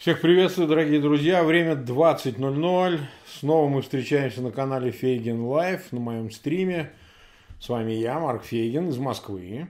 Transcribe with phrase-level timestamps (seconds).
[0.00, 1.44] Всех приветствую, дорогие друзья.
[1.44, 3.00] Время 20.00.
[3.38, 6.90] Снова мы встречаемся на канале Фейгин Live на моем стриме.
[7.60, 9.66] С вами я, Марк Фейгин из Москвы.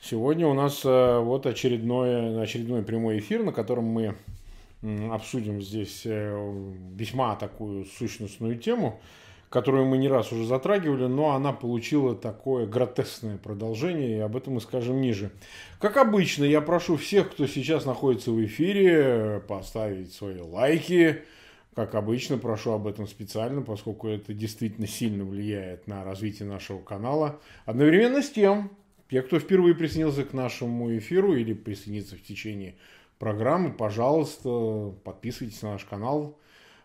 [0.00, 4.14] Сегодня у нас э, вот очередной, очередной прямой эфир, на котором мы
[5.10, 9.00] обсудим здесь э, весьма такую сущностную тему–
[9.54, 14.54] которую мы не раз уже затрагивали, но она получила такое гротескное продолжение, и об этом
[14.54, 15.30] мы скажем ниже.
[15.78, 21.22] Как обычно, я прошу всех, кто сейчас находится в эфире, поставить свои лайки.
[21.76, 27.38] Как обычно, прошу об этом специально, поскольку это действительно сильно влияет на развитие нашего канала.
[27.64, 28.72] Одновременно с тем,
[29.08, 32.74] те, кто впервые присоединился к нашему эфиру или присоединится в течение
[33.20, 36.40] программы, пожалуйста, подписывайтесь на наш канал,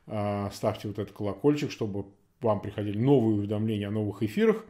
[0.05, 2.05] а, ставьте вот этот колокольчик, чтобы
[2.41, 4.65] вам приходили новые уведомления о новых эфирах.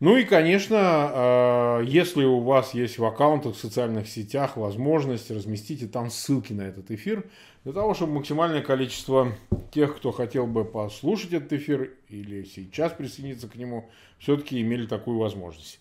[0.00, 5.88] Ну и, конечно, э, если у вас есть в аккаунтах в социальных сетях возможность, разместите
[5.88, 7.24] там ссылки на этот эфир,
[7.64, 9.32] для того, чтобы максимальное количество
[9.72, 13.90] тех, кто хотел бы послушать этот эфир или сейчас присоединиться к нему,
[14.20, 15.80] все-таки имели такую возможность.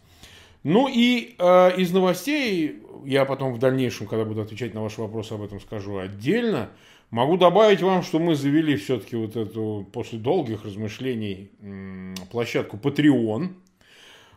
[0.64, 5.34] Ну и э, из новостей, я потом в дальнейшем, когда буду отвечать на ваши вопросы,
[5.34, 6.72] об этом скажу отдельно.
[7.10, 11.52] Могу добавить вам, что мы завели все-таки вот эту, после долгих размышлений,
[12.32, 13.54] площадку Patreon.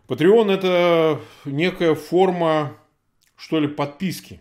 [0.06, 2.76] Patreon это некая форма,
[3.36, 4.40] что ли, подписки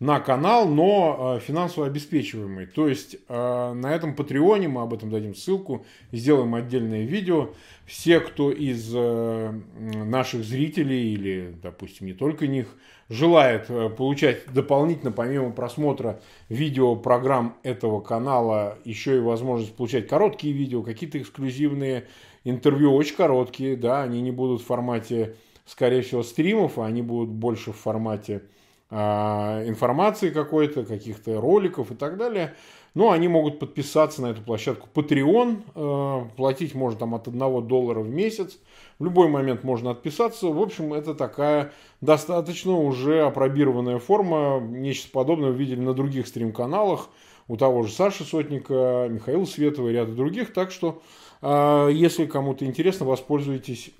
[0.00, 2.66] на канал, но э, финансово обеспечиваемый.
[2.66, 7.54] То есть э, на этом Патреоне, мы об этом дадим ссылку, сделаем отдельное видео.
[7.86, 12.76] Все, кто из э, наших зрителей или, допустим, не только них,
[13.08, 13.66] желает
[13.96, 21.18] получать дополнительно, помимо просмотра видео программ этого канала, еще и возможность получать короткие видео, какие-то
[21.18, 22.06] эксклюзивные
[22.44, 27.30] интервью, очень короткие, да, они не будут в формате, скорее всего, стримов, а они будут
[27.30, 28.42] больше в формате
[28.90, 32.54] а, информации какой-то, каких-то роликов и так далее.
[32.94, 35.62] Но они могут подписаться на эту площадку Patreon.
[35.74, 38.56] Э, платить можно там от 1 доллара в месяц.
[38.98, 40.46] В любой момент можно отписаться.
[40.46, 44.60] В общем, это такая достаточно уже опробированная форма.
[44.60, 47.08] Нечто подобное видели на других стрим-каналах.
[47.46, 50.52] У того же Саши Сотника, Михаила Светова и ряда других.
[50.52, 51.02] Так что
[51.46, 53.90] а, если кому-то интересно, воспользуйтесь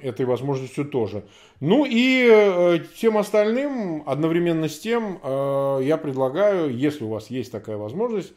[0.00, 1.24] этой возможностью тоже.
[1.58, 7.50] Ну и э, тем остальным, одновременно с тем, э, я предлагаю, если у вас есть
[7.50, 8.32] такая возможность,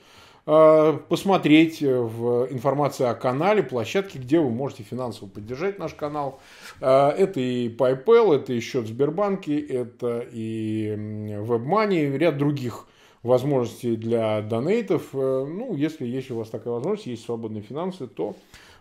[0.47, 6.40] посмотреть в информации о канале, площадке, где вы можете финансово поддержать наш канал.
[6.80, 12.88] Это и PayPal, это и счет в Сбербанке, это и WebMoney, ряд других
[13.28, 15.09] возможностей для донейтов.
[15.13, 18.36] Э, ну, если есть у вас такая возможность, есть свободные финансы, то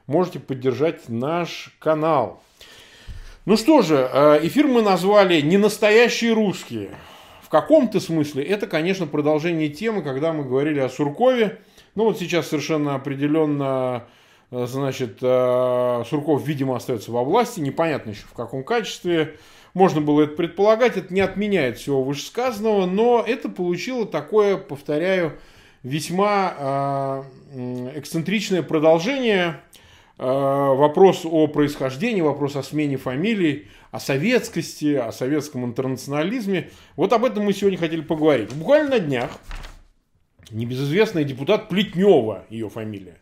[0.07, 2.43] можете поддержать наш канал.
[3.45, 6.91] Ну что же, э, эфир мы назвали «Не настоящие русские».
[7.47, 11.61] В каком-то смысле это, конечно, продолжение темы, когда мы говорили о Суркове.
[11.95, 14.03] Ну вот сейчас совершенно определенно,
[14.51, 19.37] э, значит, Сурков, видимо, остается во власти, непонятно еще в каком качестве.
[19.75, 25.39] Можно было это предполагать, это не отменяет всего вышесказанного, но это получило такое, повторяю,
[25.85, 27.23] весьма э,
[27.95, 29.61] эксцентричное продолжение.
[30.19, 36.71] Э, вопрос о происхождении, вопрос о смене фамилий, о советскости, о советском интернационализме.
[36.97, 38.53] Вот об этом мы сегодня хотели поговорить.
[38.55, 39.31] Буквально на днях
[40.51, 43.19] небезызвестный депутат Плетнева, ее фамилия,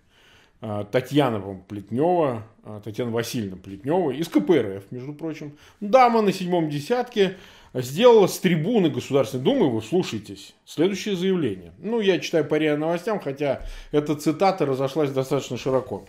[0.60, 5.56] а, Татьяна Плетнева, а, Татьяна Васильевна Плетнева из КПРФ, между прочим.
[5.80, 7.38] Дама на седьмом десятке
[7.72, 11.72] сделала с трибуны Государственной Думы, вы слушайтесь, следующее заявление.
[11.78, 16.06] Ну, я читаю по РИА новостям, хотя эта цитата разошлась достаточно широко.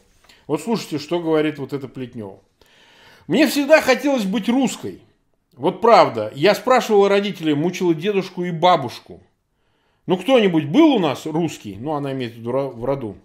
[0.47, 2.39] Вот слушайте, что говорит вот эта Плетнева.
[3.28, 5.01] Мне всегда хотелось быть русской.
[5.53, 9.23] Вот правда, я спрашивала родителей, мучила дедушку и бабушку.
[10.06, 11.78] Ну, кто-нибудь был у нас русский?
[11.79, 13.17] Ну, она имеет в виду в роду.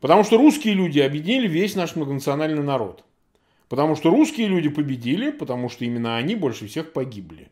[0.00, 3.04] Потому что русские люди объединили весь наш многонациональный народ.
[3.68, 7.50] Потому что русские люди победили, потому что именно они больше всех погибли.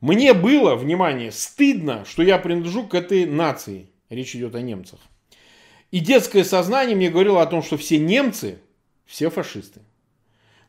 [0.00, 3.88] Мне было, внимание, стыдно, что я принадлежу к этой нации.
[4.10, 5.00] Речь идет о немцах.
[5.90, 8.58] И детское сознание мне говорило о том, что все немцы,
[9.06, 9.80] все фашисты.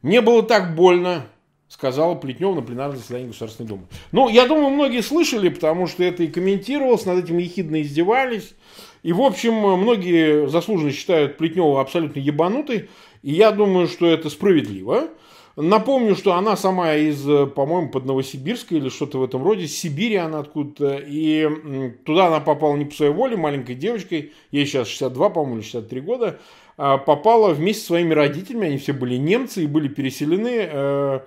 [0.02, 1.28] Мне было так больно,
[1.68, 3.88] сказала Плетнев на пленарном заседании Государственной Думы.
[4.12, 8.54] Ну, я думаю, многие слышали, потому что это и комментировалось, над этим ехидно издевались.
[9.04, 12.90] И, в общем, многие заслуженно считают Плетнева абсолютно ебанутой.
[13.24, 15.10] И я думаю, что это справедливо.
[15.58, 17.20] Напомню, что она сама из,
[17.54, 21.02] по-моему, под Новосибирска или что-то в этом роде, с Сибири она откуда-то.
[21.04, 21.50] И
[22.06, 26.02] туда она попала не по своей воле, маленькой девочкой, ей сейчас 62, по-моему, или 63
[26.02, 26.40] года,
[26.78, 31.20] а попала вместе со своими родителями, они все были немцы и были переселены э,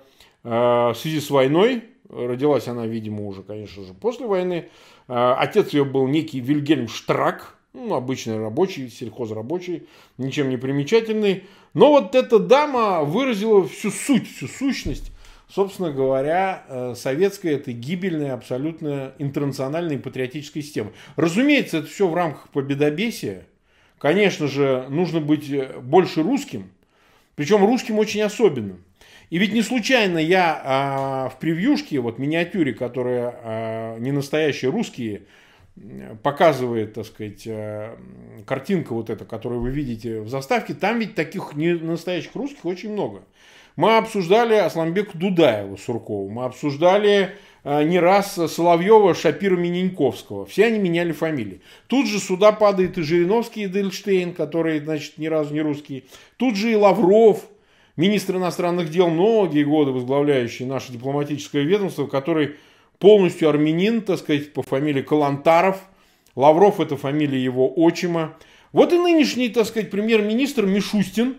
[0.45, 1.83] э, в связи с войной.
[2.09, 4.69] Родилась она, видимо, уже, конечно же, после войны.
[5.09, 9.87] Э, отец ее был некий Вильгельм Штрак, ну, обычный рабочий, сельхозрабочий,
[10.17, 11.45] ничем не примечательный.
[11.73, 15.11] Но вот эта дама выразила всю суть, всю сущность,
[15.47, 20.91] собственно говоря, э, советской этой гибельной, абсолютно интернациональной патриотической системы.
[21.15, 23.45] Разумеется, это все в рамках победобесия.
[23.97, 26.71] Конечно же, нужно быть э, больше русским,
[27.35, 28.83] причем русским очень особенным.
[29.29, 35.21] И ведь не случайно я а, в превьюшке, вот миниатюре, которая а, не настоящие русские,
[36.23, 37.95] показывает, так сказать, э,
[38.45, 42.91] картинка вот эта, которую вы видите в заставке, там ведь таких не настоящих русских очень
[42.91, 43.23] много.
[43.75, 50.45] Мы обсуждали Асламбека Дудаева Суркова, мы обсуждали э, не раз Соловьева, Шапира, Миненьковского.
[50.45, 51.61] Все они меняли фамилии.
[51.87, 56.05] Тут же сюда падает и Жириновский, и Дельштейн, который, значит, ни разу не русский.
[56.37, 57.45] Тут же и Лавров,
[57.95, 62.57] министр иностранных дел, многие годы возглавляющий наше дипломатическое ведомство, который
[63.01, 65.81] полностью армянин, так сказать, по фамилии Калантаров.
[66.35, 68.37] Лавров– это фамилия его отчима.
[68.71, 71.35] Вот и нынешний, так сказать, премьер-министр Мишустин,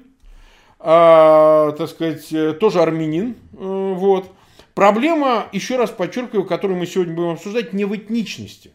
[0.81, 3.37] э, так сказать, тоже армянин.
[3.53, 4.31] Э, вот.
[4.75, 8.73] Проблема, еще раз подчеркиваю, которую мы сегодня будем обсуждать, не в этничности.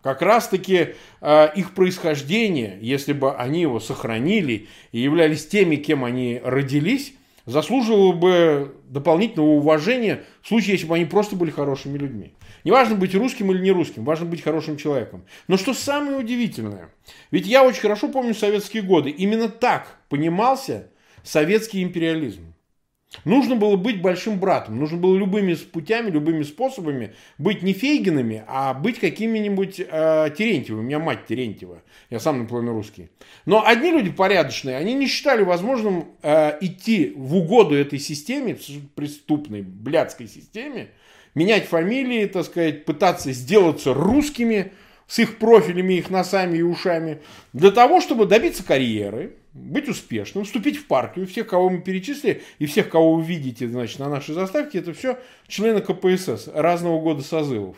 [0.00, 6.40] Как раз-таки э, их происхождение, если бы они его сохранили и являлись теми, кем они
[6.42, 7.12] родились,
[7.44, 12.34] заслуживало бы дополнительного уважения в случае, если бы они просто были хорошими людьми.
[12.64, 15.24] Не важно быть русским или не русским, важно быть хорошим человеком.
[15.48, 16.90] Но что самое удивительное,
[17.30, 20.88] ведь я очень хорошо помню советские годы, именно так понимался
[21.22, 22.49] советский империализм.
[23.24, 28.72] Нужно было быть большим братом, нужно было любыми путями, любыми способами быть не Фейгинами, а
[28.72, 30.80] быть какими-нибудь э, Терентьевыми.
[30.80, 33.10] У меня мать Терентьева, я сам наполовину русский.
[33.46, 38.56] Но одни люди порядочные, они не считали возможным э, идти в угоду этой системе,
[38.94, 40.90] преступной, блядской системе,
[41.34, 44.72] менять фамилии, так сказать, пытаться сделаться русскими
[45.08, 47.20] с их профилями, их носами и ушами,
[47.52, 51.26] для того, чтобы добиться карьеры, быть успешным, вступить в партию.
[51.26, 55.18] Всех, кого мы перечислили, и всех, кого вы видите значит, на нашей заставке, это все
[55.46, 57.76] члены КПСС разного года созывов.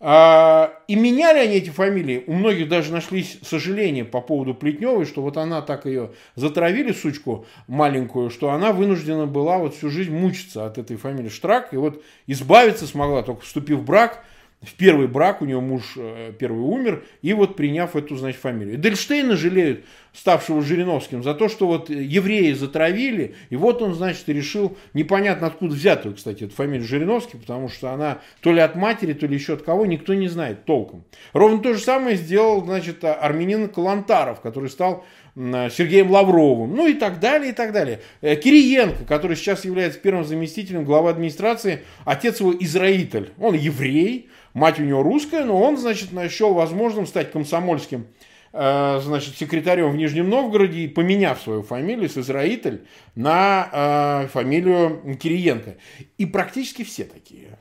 [0.00, 2.24] А, и меняли они эти фамилии.
[2.26, 7.46] У многих даже нашлись сожаления по поводу Плетневой, что вот она так ее затравили, сучку
[7.68, 11.72] маленькую, что она вынуждена была вот всю жизнь мучиться от этой фамилии Штрак.
[11.72, 14.24] И вот избавиться смогла, только вступив в брак–
[14.66, 18.78] в первый брак, у него муж э, первый умер, и вот приняв эту, значит, фамилию.
[18.78, 19.84] Дельштейна жалеют,
[20.14, 25.74] ставшего Жириновским, за то, что вот евреи затравили, и вот он, значит, решил, непонятно откуда
[25.74, 29.54] взятую, кстати, эту фамилию Жириновский, потому что она то ли от матери, то ли еще
[29.54, 31.04] от кого, никто не знает толком.
[31.32, 37.18] Ровно то же самое сделал, значит, армянин Калантаров, который стал Сергеем Лавровым, ну и так
[37.18, 38.00] далее, и так далее.
[38.20, 44.80] Э, Кириенко, который сейчас является первым заместителем главы администрации, отец его Израитель, он еврей, мать
[44.80, 48.06] у него русская, но он, значит, нашел возможным стать комсомольским
[48.52, 55.76] э, значит, секретарем в Нижнем Новгороде, поменяв свою фамилию с Израитель на э, фамилию Кириенко.
[56.16, 57.58] И практически все такие.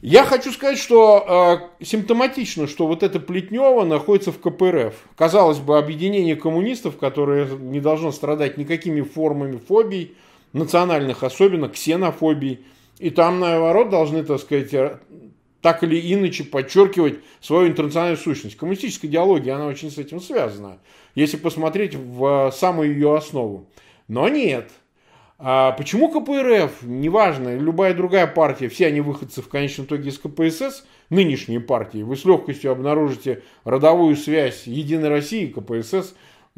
[0.00, 4.94] Я хочу сказать, что э, симптоматично, что вот эта Плетнева находится в КПРФ.
[5.14, 10.16] Казалось бы, объединение коммунистов, которое не должно страдать никакими формами фобий,
[10.52, 12.64] национальных особенно, ксенофобий.
[12.98, 14.74] И там, наоборот, должны, так сказать,
[15.62, 18.56] так или иначе подчеркивать свою интернациональную сущность.
[18.56, 20.78] Коммунистическая идеология, она очень с этим связана,
[21.14, 23.68] если посмотреть в самую ее основу.
[24.08, 24.70] Но нет.
[25.38, 30.84] А почему КПРФ, неважно, любая другая партия, все они выходцы в конечном итоге из КПСС,
[31.10, 36.14] нынешние партии, вы с легкостью обнаружите родовую связь Единой России, КПСС,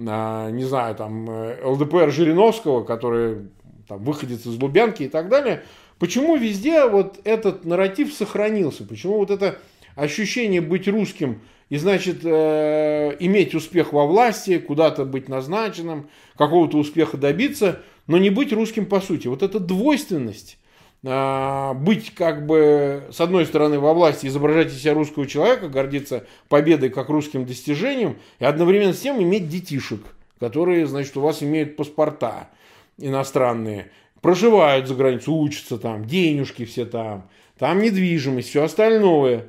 [0.06, 3.48] а, не знаю, там, э, ЛДПР Жириновского, который
[3.88, 5.62] там, выходец из Лубянки и так далее–
[6.04, 8.84] Почему везде вот этот нарратив сохранился?
[8.84, 9.56] Почему вот это
[9.96, 17.16] ощущение быть русским и, значит, э, иметь успех во власти, куда-то быть назначенным, какого-то успеха
[17.16, 19.28] добиться, но не быть русским по сути.
[19.28, 20.58] Вот эта двойственность,
[21.04, 26.26] э, быть как бы, с одной стороны, во власти, изображать из себя русского человека, гордиться
[26.50, 30.02] победой как русским достижением, и одновременно с тем иметь детишек,
[30.38, 32.50] которые, значит, у вас имеют паспорта
[32.98, 33.90] иностранные,
[34.24, 37.28] проживают за границей, учатся там, денежки все там,
[37.58, 39.48] там недвижимость, все остальное.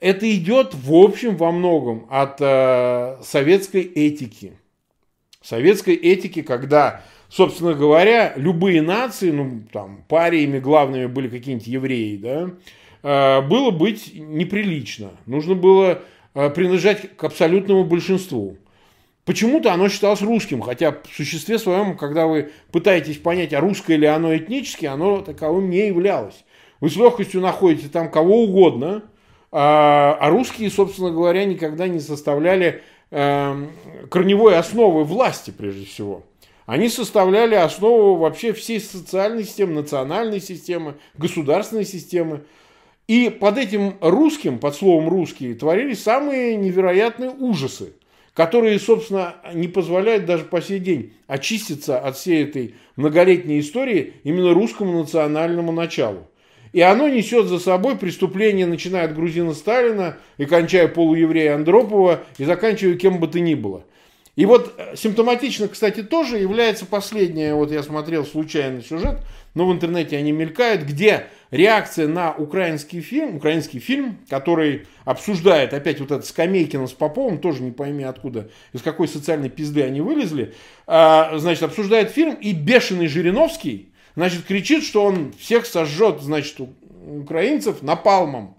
[0.00, 4.54] Это идет в общем во многом от э, советской этики.
[5.40, 12.50] Советской этики, когда, собственно говоря, любые нации, ну там париями главными были какие-нибудь евреи, да,
[13.04, 15.10] э, было быть неприлично.
[15.26, 16.02] Нужно было
[16.34, 18.56] э, принадлежать к абсолютному большинству.
[19.28, 24.06] Почему-то оно считалось русским, хотя в существе своем, когда вы пытаетесь понять, а русское ли
[24.06, 26.46] оно этнически, оно таковым не являлось.
[26.80, 29.02] вы с легкостью находите там кого угодно,
[29.52, 32.80] а, а русские, собственно говоря, никогда не составляли
[33.10, 33.66] э,
[34.10, 36.22] корневой основы власти, прежде всего.
[36.64, 42.44] Они составляли основу вообще всей социальной системы, национальной системы, государственной системы.
[43.08, 47.92] И под этим русским, под словом русские, творились самые невероятные ужасы,
[48.38, 54.54] которые, собственно, не позволяют даже по сей день очиститься от всей этой многолетней истории именно
[54.54, 56.28] русскому национальному началу.
[56.72, 62.44] И оно несет за собой преступления, начиная от грузина Сталина и кончая полуеврея Андропова и
[62.44, 63.82] заканчивая кем бы то ни было.
[64.36, 69.16] И вот э, симптоматично, кстати, тоже является последнее, вот я смотрел случайный сюжет,
[69.54, 76.00] но в интернете они мелькают, где реакция на украинский фильм, украинский фильм, который обсуждает опять
[76.00, 80.54] вот этот Скамейкина с Поповым, тоже не пойми откуда, из какой социальной пизды они вылезли,
[80.86, 87.82] а, значит, обсуждает фильм, и бешеный Жириновский, значит, кричит, что он всех сожжет, значит, украинцев
[87.82, 88.56] напалмом.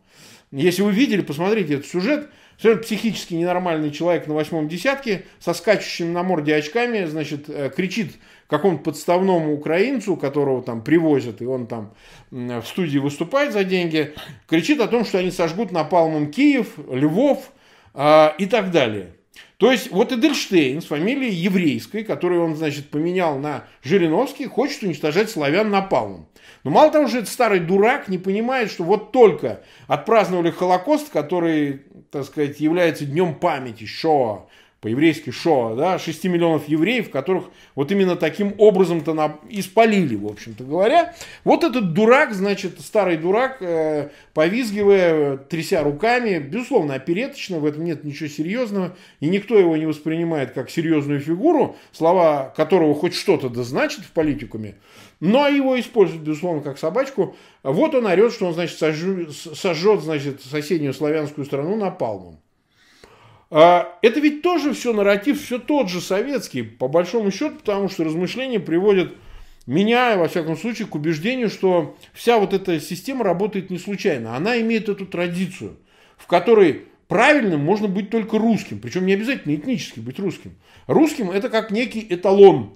[0.52, 2.30] Если вы видели, посмотрите этот сюжет,
[2.60, 8.16] Совершенно психически ненормальный человек на восьмом десятке со скачущими на морде очками, значит, э, кричит
[8.50, 11.94] какому-то подставному украинцу, которого там привозят, и он там
[12.32, 14.14] в студии выступает за деньги,
[14.48, 17.52] кричит о том, что они сожгут напалмом Киев, Львов
[17.94, 19.14] э, и так далее.
[19.58, 25.30] То есть вот Эдельштейн с фамилией еврейской, которую он, значит, поменял на Жириновский, хочет уничтожать
[25.30, 26.28] славян напалмом.
[26.64, 31.84] Но мало того, что этот старый дурак не понимает, что вот только отпраздновали Холокост, который,
[32.10, 34.48] так сказать, является днем памяти Шоа,
[34.82, 37.46] по-еврейски Шоа, да, 6 миллионов евреев, которых
[37.76, 39.38] вот именно таким образом-то на...
[39.50, 41.14] испалили, в общем-то говоря.
[41.44, 48.06] Вот этот дурак, значит, старый дурак, э, повизгивая, тряся руками, безусловно, опереточно, в этом нет
[48.06, 53.64] ничего серьезного, и никто его не воспринимает как серьезную фигуру, слова которого хоть что-то да
[53.64, 54.76] значит в политикуме,
[55.20, 57.36] но его используют, безусловно, как собачку.
[57.64, 62.40] Вот он орет, что он, значит, сожжет, значит, соседнюю славянскую страну напалмом.
[63.52, 68.04] А, это ведь тоже все нарратив, все тот же советский, по большому счету, потому что
[68.04, 69.14] размышления приводят
[69.66, 74.36] меня, во всяком случае, к убеждению, что вся вот эта система работает не случайно.
[74.36, 75.78] Она имеет эту традицию,
[76.18, 80.56] в которой правильным можно быть только русским, причем не обязательно этнически быть русским.
[80.86, 82.74] Русским это как некий эталон,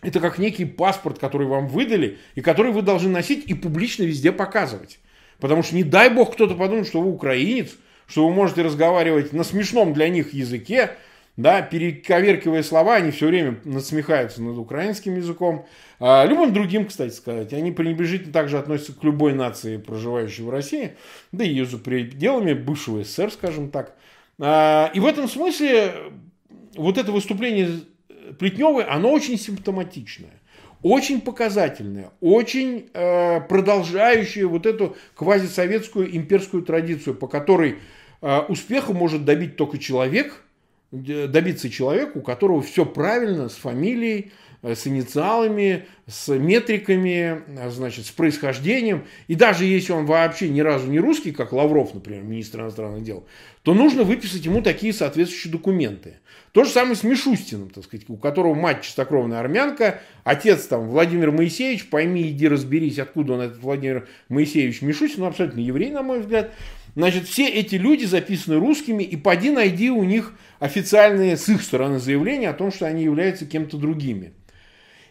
[0.00, 4.30] это как некий паспорт, который вам выдали, и который вы должны носить и публично везде
[4.30, 5.00] показывать.
[5.40, 7.76] Потому что не дай бог кто-то подумает, что вы украинец,
[8.12, 10.90] что вы можете разговаривать на смешном для них языке,
[11.38, 15.64] да, перековеркивая слова, они все время насмехаются над украинским языком.
[15.98, 17.54] А, любым другим, кстати сказать.
[17.54, 20.92] Они пренебрежительно также относятся к любой нации, проживающей в России,
[21.32, 23.96] да и ее за пределами бывшего СССР, скажем так.
[24.38, 25.94] А, и в этом смысле
[26.76, 27.80] вот это выступление
[28.38, 30.42] Плетневой, оно очень симптоматичное
[30.82, 37.78] очень показательная, очень э, продолжающая вот эту квазисоветскую имперскую традицию, по которой
[38.22, 40.42] успеха может добить только человек,
[40.92, 44.30] добиться человек, у которого все правильно с фамилией,
[44.62, 49.06] э, с инициалами, с метриками, э, значит, с происхождением.
[49.26, 53.24] И даже если он вообще ни разу не русский, как Лавров, например, министр иностранных дел,
[53.62, 56.16] то нужно выписать ему такие соответствующие документы.
[56.52, 61.30] То же самое с Мишустиным, так сказать, у которого мать чистокровная армянка, отец там Владимир
[61.30, 66.20] Моисеевич, пойми, иди разберись, откуда он этот Владимир Моисеевич Мишустин, ну, абсолютно еврей, на мой
[66.20, 66.52] взгляд.
[66.94, 71.98] Значит, все эти люди записаны русскими, и поди найди у них официальные с их стороны
[71.98, 74.34] заявления о том, что они являются кем-то другими.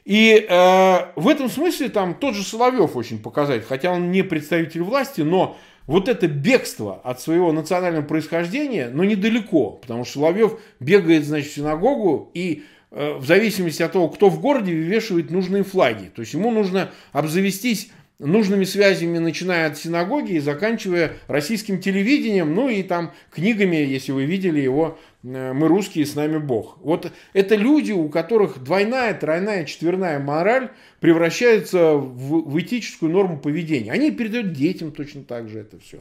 [0.05, 4.81] И э, в этом смысле там тот же Соловьев очень показатель, хотя он не представитель
[4.81, 5.57] власти, но
[5.87, 11.55] вот это бегство от своего национального происхождения, но недалеко, потому что Соловьев бегает, значит, в
[11.55, 16.11] синагогу и э, в зависимости от того, кто в городе, вывешивает нужные флаги.
[16.15, 17.89] То есть ему нужно обзавестись
[18.21, 24.25] нужными связями, начиная от синагоги и заканчивая российским телевидением, ну и там книгами, если вы
[24.25, 26.77] видели его э, «Мы русские, с нами Бог».
[26.81, 33.91] Вот это люди, у которых двойная, тройная, четверная мораль превращается в, в этическую норму поведения.
[33.91, 35.99] Они передают детям точно так же это все.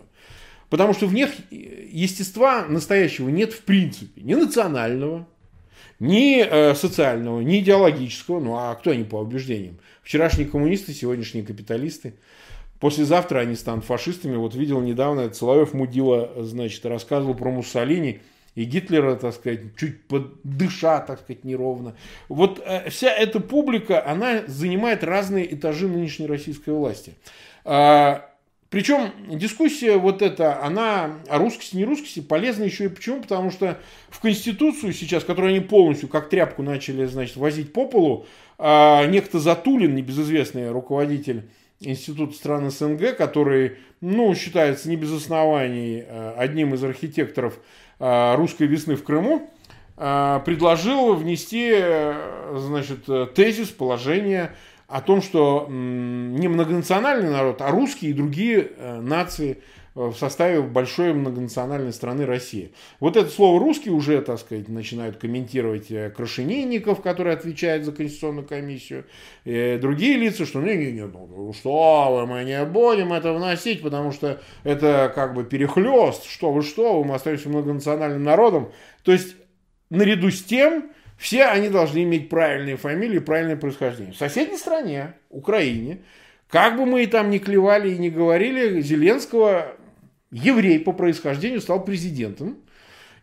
[0.69, 4.21] Потому что в них естества настоящего нет в принципе.
[4.21, 5.27] Ни национального,
[5.99, 8.41] ни э, социального, ни идеологического.
[8.41, 9.79] Ну а кто они по убеждениям?
[10.03, 12.15] Вчерашние коммунисты, сегодняшние капиталисты.
[12.81, 14.37] Послезавтра они станут фашистами.
[14.37, 18.21] Вот видел недавно, Соловьев Мудила, значит, рассказывал про Муссолини
[18.55, 21.95] и Гитлера, так сказать, чуть подыша, так сказать, неровно.
[22.29, 27.15] Вот э, вся эта публика, она занимает разные этажи нынешней российской власти.
[27.65, 28.30] А,
[28.71, 33.21] причем дискуссия вот эта, она о русскости, не русскости полезна еще и почему?
[33.21, 38.27] Потому что в Конституцию сейчас, которую они полностью как тряпку начали, значит, возить по полу,
[38.59, 41.49] а, некто Затулин, небезызвестный руководитель
[41.81, 47.59] Института стран СНГ, который, ну, считается не без оснований э, одним из архитекторов
[47.99, 49.51] э, русской весны в Крыму,
[49.97, 51.75] э, предложил внести,
[52.55, 54.55] значит, тезис, положение
[54.91, 59.59] о том, что не многонациональный народ, а русские и другие нации–
[59.95, 62.73] в составе большой многонациональной страны России.
[63.01, 68.47] Вот это слово «русский» уже, так сказать, начинают комментировать э, Крашенинников, который отвечает за Конституционную
[68.47, 69.07] комиссию,
[69.45, 73.83] и другие лица, что не, не, не, ну, что вы, мы не будем это вносить,
[73.83, 78.71] потому что это как бы перехлест, что вы, что вы, мы остаемся многонациональным народом.
[79.03, 79.35] То есть,
[79.91, 80.91] наряду с тем,
[81.21, 84.15] все они должны иметь правильные фамилии, правильное происхождение.
[84.15, 85.99] В соседней стране, Украине,
[86.49, 89.77] как бы мы и там ни клевали и не говорили, Зеленского
[90.31, 92.57] еврей по происхождению стал президентом.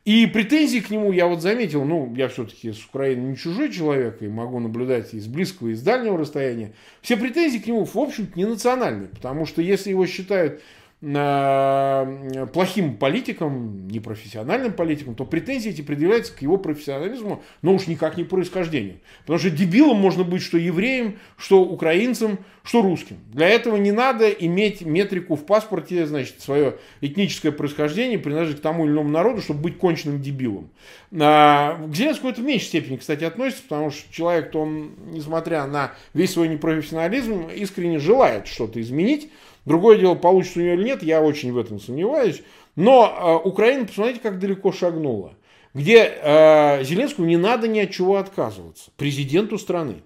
[0.06, 4.22] И претензии к нему я вот заметил, ну, я все-таки с Украины не чужой человек,
[4.22, 6.74] и могу наблюдать из близкого, и из дальнего расстояния.
[7.02, 10.62] Все претензии к нему, в общем-то, не национальные, потому что если его считают
[11.00, 18.24] плохим политиком, непрофессиональным политиком, то претензии эти предъявляются к его профессионализму, но уж никак не
[18.24, 19.00] происхождению.
[19.22, 23.18] Потому что дебилом можно быть что евреем, что украинцем, что русским.
[23.32, 28.86] Для этого не надо иметь метрику в паспорте, значит, свое этническое происхождение, принадлежать к тому
[28.86, 30.72] или иному народу, чтобы быть конченным дебилом.
[31.20, 35.68] А, к Зеленскому это в меньшей степени, кстати, относится, потому что человек, то он, несмотря
[35.68, 39.30] на весь свой непрофессионализм, искренне желает что-то изменить,
[39.68, 42.42] Другое дело, получится у нее или нет, я очень в этом сомневаюсь.
[42.78, 45.34] Но э, Украина, посмотрите, как далеко шагнула.
[45.74, 48.92] Где э, Зеленскому не надо ни от чего отказываться.
[48.96, 50.04] Президенту страны.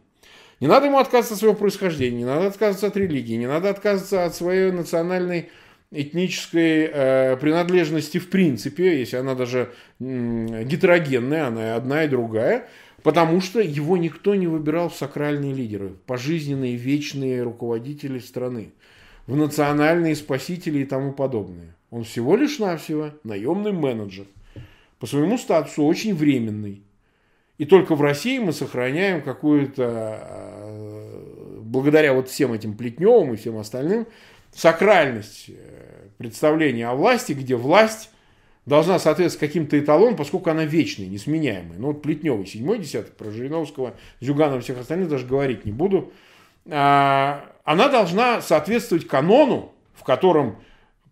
[0.62, 4.26] Не надо ему отказываться от своего происхождения, не надо отказываться от религии, не надо отказываться
[4.26, 5.52] от своей национальной
[5.92, 12.68] этнической э, принадлежности в принципе, если она даже э, гетерогенная, она одна и другая,
[13.04, 18.72] потому что его никто не выбирал в сакральные лидеры, пожизненные вечные руководители страны
[19.32, 21.74] в национальные спасители и тому подобное.
[21.90, 24.26] Он всего лишь навсего наемный менеджер.
[25.00, 26.84] По своему статусу очень временный.
[27.58, 33.58] И только в России мы сохраняем какую-то, э, благодаря вот всем этим Плетневым и всем
[33.58, 34.06] остальным,
[34.54, 38.10] сакральность э, представления о власти, где власть
[38.66, 41.80] должна соответствовать каким-то эталонам, поскольку она вечная, несменяемая.
[41.80, 46.12] Ну вот Плетневый, седьмой десяток, про Жириновского, Зюганова всех остальных даже говорить не буду.
[46.66, 50.58] А, она должна соответствовать канону, в котором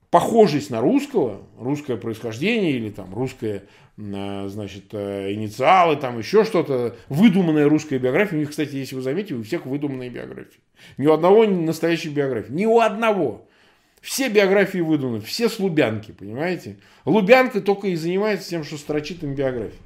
[0.09, 3.63] похожесть на русского, русское происхождение или там русское,
[3.97, 8.37] а, значит, э, инициалы, там еще что-то, выдуманная русская биография.
[8.37, 10.59] У них, кстати, если вы заметите, у всех выдуманные биографии.
[10.97, 12.51] Ни у одного настоящей биографии.
[12.51, 13.47] Ни у одного.
[14.01, 16.77] Все биографии выдуманы, все с Лубянки, понимаете?
[17.03, 19.77] Лубянка только и занимается тем, что строчит им биографии.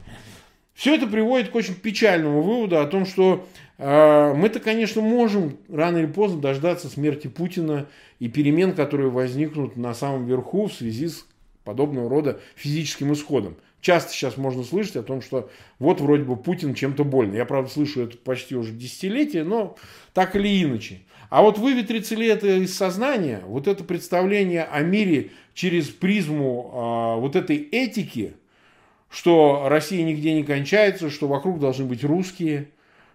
[0.75, 5.97] Все это приводит к очень печальному выводу о том, что э, мы-то, конечно, можем рано
[5.97, 7.87] или поздно дождаться смерти Путина
[8.19, 11.25] и перемен, которые возникнут на самом верху в связи с
[11.63, 13.55] подобного рода физическим исходом.
[13.81, 17.35] Часто сейчас можно слышать о том, что вот вроде бы Путин чем-то больно.
[17.35, 19.75] Я, правда, слышу это почти уже десятилетие, но
[20.13, 21.01] так или иначе.
[21.29, 27.19] А вот выветрится ли это из сознания, вот это представление о мире через призму э,
[27.19, 28.33] вот этой этики–
[29.13, 32.69] что Россия нигде не кончается, что вокруг должны быть русские,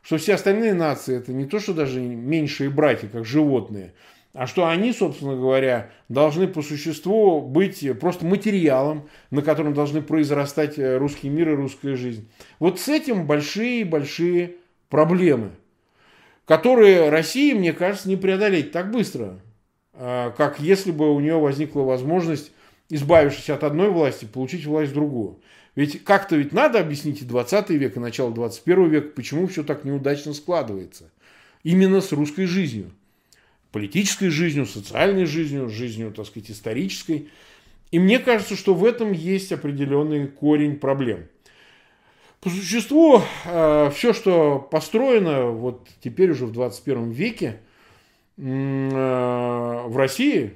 [0.09, 3.93] что все остальные нации это не то, что даже меньшие братья, как животные,
[4.33, 10.79] а что они, собственно говоря, должны по существу быть просто материалом, на котором должны произрастать
[10.79, 12.27] э, русский мир и русская жизнь.
[12.59, 14.55] Вот с этим большие-большие
[14.89, 15.51] проблемы,
[16.47, 19.39] которые России, мне кажется, не преодолеть так быстро,
[19.93, 22.51] а, как если бы у нее возникла возможность,
[22.89, 25.41] избавившись от одной власти, получить власть другую.
[25.79, 29.85] Ведь как-то ведь надо объяснить и 20 век, и начало 21 века, почему все так
[29.85, 31.09] неудачно складывается.
[31.63, 32.91] Именно с русской жизнью.
[33.71, 37.29] Политической жизнью, социальной жизнью, жизнью, так сказать, исторической.
[37.93, 41.29] И мне кажется, что в этом есть определенный корень проблем.
[42.41, 47.61] По существу, э, все, что построено вот теперь уже в 21 веке
[48.37, 50.55] э, в России,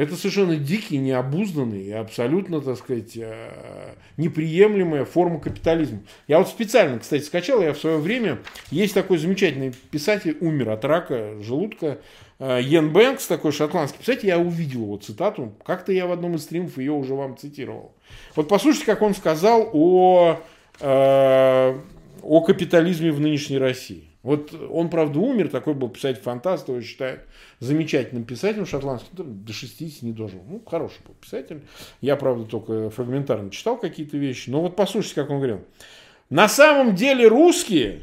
[0.00, 5.98] это совершенно дикий, необузданный и абсолютно, так сказать, э, неприемлемая форма капитализма.
[6.26, 8.38] Я вот специально, кстати, скачал, я в свое время,
[8.70, 11.98] есть такой замечательный писатель, умер от рака желудка,
[12.38, 16.44] э, Йен Бэнкс, такой шотландский писатель, я увидел его цитату, как-то я в одном из
[16.44, 17.94] стримов ее уже вам цитировал.
[18.36, 20.40] Вот послушайте, как он сказал о,
[20.80, 21.78] э,
[22.22, 24.09] о капитализме в нынешней России.
[24.22, 27.22] Вот он, правда, умер, такой был писатель-фантаст, его считают
[27.58, 29.08] замечательным писателем шотландским,
[29.44, 30.42] до 60 не дожил.
[30.46, 31.62] Ну, хороший был писатель.
[32.02, 34.50] Я, правда, только фрагментарно читал какие-то вещи.
[34.50, 35.64] Но вот послушайте, как он говорил.
[36.28, 38.02] На самом деле русские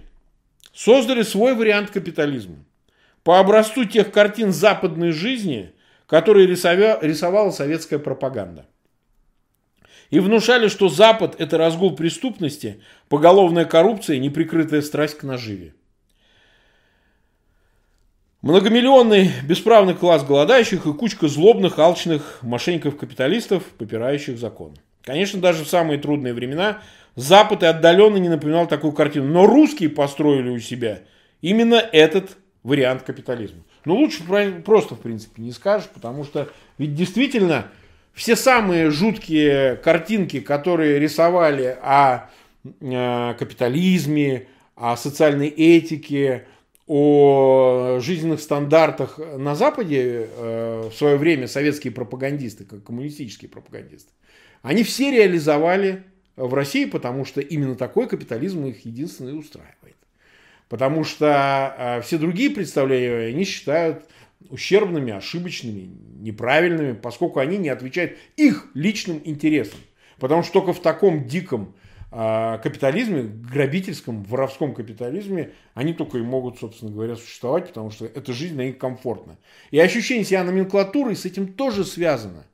[0.74, 2.58] создали свой вариант капитализма.
[3.28, 5.74] по образцу тех картин западной жизни,
[6.06, 8.66] которые рисовала советская пропаганда.
[10.12, 15.74] И внушали, что Запад– это разгул преступности, поголовная коррупция, неприкрытая страсть к наживе.
[18.42, 24.76] Многомиллионный бесправный класс голодающих и кучка злобных, алчных мошенников-капиталистов, попирающих закон.
[25.04, 26.82] Конечно, даже в самые трудные времена
[27.18, 29.26] Запад и отдаленно не напоминал такую картину.
[29.26, 31.00] Но русские построили у себя
[31.42, 33.64] именно этот вариант капитализма.
[33.86, 34.22] Но лучше
[34.64, 36.48] просто, в принципе, не скажешь, потому что
[36.78, 37.70] ведь действительно
[38.14, 42.30] все самые жуткие картинки, которые рисовали о
[42.64, 46.46] э, капитализме, о социальной этике,
[46.88, 54.12] о жизненных стандартах на Западе э, в свое время советские пропагандисты, как коммунистические пропагандисты,
[54.62, 56.04] они все реализовали
[56.38, 59.98] в России, потому что именно такой капитализм их единственный устраивает.
[60.70, 64.06] Потому что э, все другие представления они считают
[64.50, 69.80] ущербными, ошибочными, неправильными, поскольку они не отвечают их личным интересам.
[70.20, 71.76] Потому что только в таком диком
[72.10, 78.56] капитализме, грабительском, воровском капитализме, они только и могут, собственно говоря, существовать, потому что эта жизнь
[78.56, 79.38] на них комфортна.
[79.72, 82.46] И ощущение себя номенклатурой с этим тоже связано.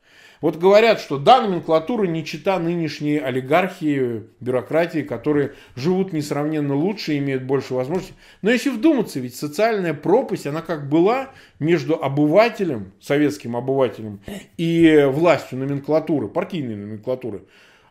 [0.41, 7.43] Вот говорят, что да, номенклатура не чита нынешней олигархии, бюрократии, которые живут несравненно лучше, имеют
[7.43, 8.15] больше возможностей.
[8.41, 14.19] Но если вдуматься, ведь социальная пропасть, она как была между обывателем, советским обывателем
[14.57, 17.43] и властью номенклатуры, партийной номенклатуры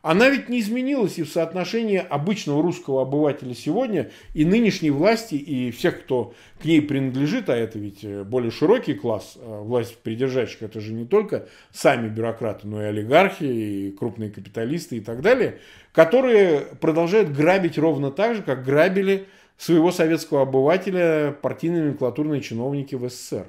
[0.03, 5.71] она ведь не изменилась и в соотношении обычного русского обывателя сегодня и нынешней власти, и
[5.71, 10.63] всех, кто к ней принадлежит, а это ведь э, более широкий класс э, власть придержащих,
[10.63, 15.61] это же не только сами бюрократы, но и олигархи, и крупные капиталисты и так далее,
[15.93, 23.09] которые продолжают грабить ровно так же, как грабили своего советского обывателя партийные номенклатурные чиновники в
[23.09, 23.47] СССР.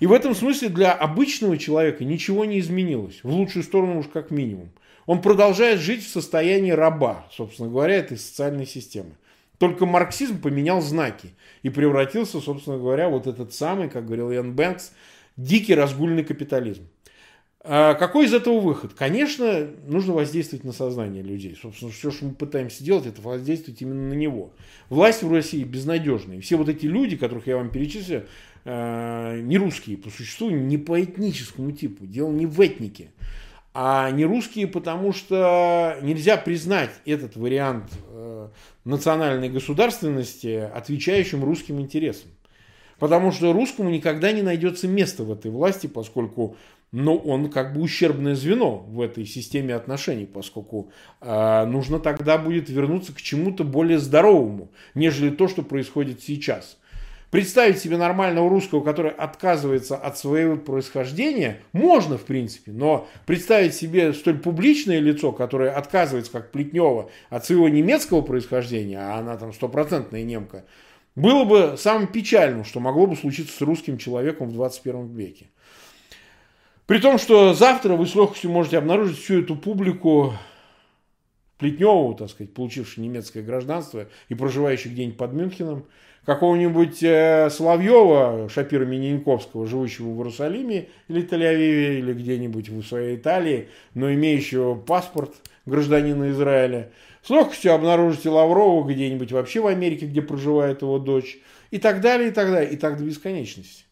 [0.00, 3.20] И в этом смысле для обычного человека ничего не изменилось.
[3.22, 4.70] В лучшую сторону уж как минимум.
[5.06, 9.12] Он продолжает жить в состоянии раба, собственно говоря, этой социальной системы.
[9.58, 11.30] Только марксизм поменял знаки
[11.62, 14.92] и превратился, собственно говоря, вот этот самый, как говорил Ян Бэнкс,
[15.36, 16.88] дикий разгульный капитализм.
[17.64, 18.92] А какой из этого выход?
[18.92, 21.56] Конечно, нужно воздействовать на сознание людей.
[21.60, 24.52] Собственно, все, что мы пытаемся делать, это воздействовать именно на него.
[24.88, 26.40] Власть в России безнадежная.
[26.40, 28.22] Все вот эти люди, которых я вам перечислил,
[28.64, 32.04] э, не русские по существу, не по этническому типу.
[32.04, 33.10] Дело не в этнике
[33.74, 38.48] а не русские, потому что нельзя признать этот вариант э,
[38.84, 42.30] национальной государственности отвечающим русским интересам.
[42.98, 46.56] Потому что русскому никогда не найдется места в этой власти, поскольку
[46.92, 52.68] ну, он как бы ущербное звено в этой системе отношений, поскольку э, нужно тогда будет
[52.68, 56.76] вернуться к чему-то более здоровому, нежели то, что происходит сейчас.
[57.32, 64.12] Представить себе нормального русского, который отказывается от своего происхождения, можно, в принципе, но представить себе
[64.12, 70.24] столь публичное лицо, которое отказывается, как Плетнева, от своего немецкого происхождения, а она там стопроцентная
[70.24, 70.66] немка,
[71.16, 75.46] было бы самым печальным, что могло бы случиться с русским человеком в 21 веке.
[76.84, 80.34] При том, что завтра вы с легкостью можете обнаружить всю эту публику
[81.56, 85.86] Плетневу, так сказать, получившую немецкое гражданство и проживающих где-нибудь под Мюнхеном,
[86.24, 93.68] какого-нибудь э, Соловьева, Шапира Мининковского, живущего в Иерусалиме или Тель-Авиве, или где-нибудь в своей Италии,
[93.94, 95.34] но имеющего паспорт
[95.66, 96.90] гражданина Израиля.
[97.22, 101.38] С легкостью обнаружите Лаврова где-нибудь вообще в Америке, где проживает его дочь.
[101.70, 102.72] И так далее, и так далее.
[102.72, 103.84] И так до бесконечности.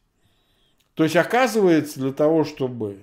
[0.94, 2.98] То есть, оказывается, для того, чтобы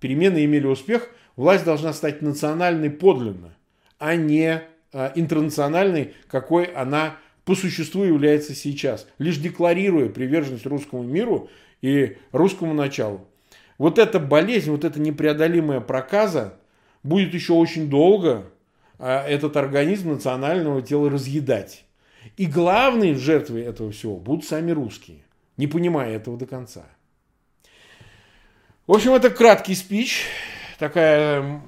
[0.00, 3.56] перемены имели успех, власть должна стать национальной подлинно,
[3.98, 11.50] а не а, интернациональной, какой она по существу является сейчас, лишь декларируя приверженность русскому миру
[11.80, 13.26] и русскому началу.
[13.78, 16.58] Вот эта болезнь, вот эта непреодолимая проказа
[17.02, 18.44] будет еще очень долго
[18.98, 21.84] а, этот организм национального тела разъедать.
[22.36, 25.18] И главные жертвы этого всего будут сами русские,
[25.56, 26.84] не понимая этого до конца.
[28.86, 30.26] В общем, это краткий спич,
[30.78, 31.62] такая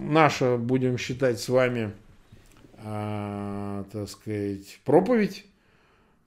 [0.00, 1.92] наша, будем считать с вами,
[2.88, 5.44] а, так сказать, проповедь.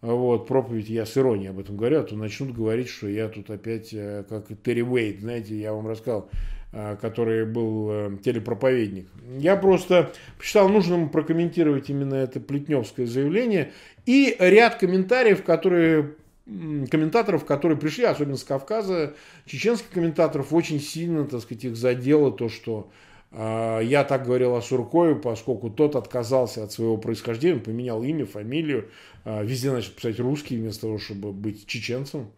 [0.01, 3.49] Вот, проповедь, я с иронией об этом говорю, а то начнут говорить, что я тут
[3.49, 6.29] опять, э, как Терри Уэйт, знаете, я вам рассказал,
[6.73, 9.07] э, который был э, телепроповедник.
[9.37, 13.71] Я просто посчитал нужным прокомментировать именно это плетневское заявление
[14.05, 19.13] и ряд комментариев, которые комментаторов, которые пришли, особенно с Кавказа,
[19.45, 22.89] чеченских комментаторов, очень сильно, так сказать, их задело то, что
[23.31, 28.89] я так говорил о Суркове, поскольку тот отказался от своего происхождения, поменял имя, фамилию,
[29.23, 32.31] а, везде начал писать русский вместо того, чтобы быть чеченцем.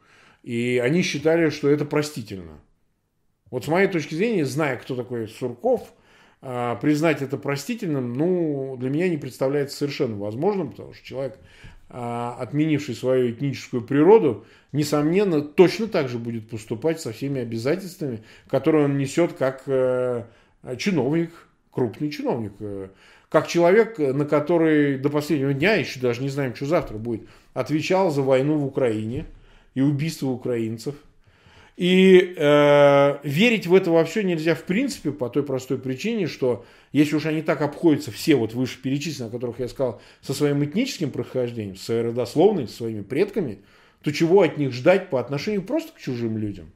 [0.44, 2.60] И они считали, что это простительно.
[3.50, 5.94] Вот с моей точки зрения, зная, кто такой Сурков,
[6.42, 11.38] а, признать это простительным, ну, для меня не представляется совершенно возможным, потому что человек,
[11.94, 18.98] отменивший свою этническую природу, несомненно, точно так же будет поступать со всеми обязательствами, которые он
[18.98, 20.24] несет как Э,
[20.78, 21.32] чиновник,
[21.72, 22.90] крупный чиновник, э,
[23.30, 27.22] как человек, э, на который до последнего дня, еще даже не знаем, что завтра будет,
[27.54, 29.26] отвечал за войну в Украине
[29.74, 30.96] и убийство украинцев.
[31.78, 36.66] И э, верить в это во все нельзя в принципе по той простой причине, что
[36.92, 41.10] если уж они так обходятся все вот вышеперечисленные, о которых я сказал, со своим этническим
[41.10, 43.60] происхождением, с своей родословной, со своими предками,
[44.04, 46.72] то чего от них ждать по отношению просто к чужим людям?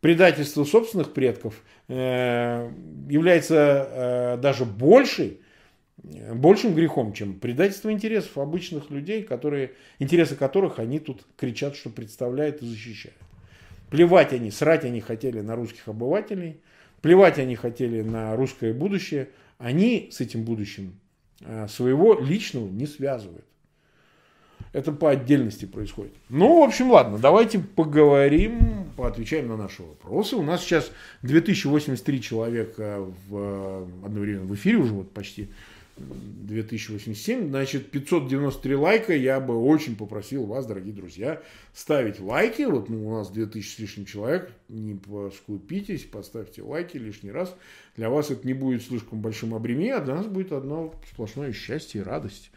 [0.00, 2.70] Предательство собственных предков э,
[3.08, 3.88] является
[4.36, 5.40] э, даже большей,
[6.02, 12.62] большим грехом, чем предательство интересов обычных людей, которые, интересы которых они тут кричат, что представляют
[12.62, 13.16] и защищают.
[13.90, 16.60] Плевать они, срать они хотели на русских обывателей,
[17.00, 20.98] плевать они хотели на русское будущее, они с этим будущим
[21.40, 23.44] э, своего личного не связывают.
[24.72, 26.12] Это по отдельности происходит.
[26.28, 30.36] Ну, в общем, ладно, давайте поговорим, поотвечаем на наши вопросы.
[30.36, 30.90] У нас сейчас
[31.22, 35.48] 2083 человека в, одновременно в эфире уже вот почти
[35.98, 39.14] 2087, значит, 593 лайка.
[39.14, 42.62] Я бы очень попросил вас, дорогие друзья, ставить лайки.
[42.62, 44.52] Вот ну, у нас 2000 с лишним человек.
[44.68, 47.54] Не поскупитесь, поставьте лайки лишний раз.
[47.96, 52.02] Для вас это не будет слишком большим обременением, а для нас будет одно сплошное счастье
[52.02, 52.50] и радость.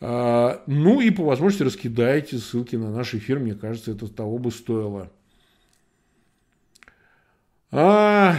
[0.00, 3.38] А, ну и по возможности раскидайте ссылки на наш эфир.
[3.38, 5.10] Мне кажется, это того бы стоило.
[7.70, 8.36] А,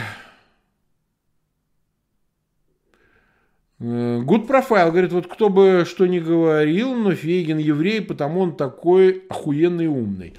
[3.81, 9.23] Good Profile говорит, вот кто бы что ни говорил, но Фейгин еврей, потому он такой
[9.27, 10.33] охуенный умный.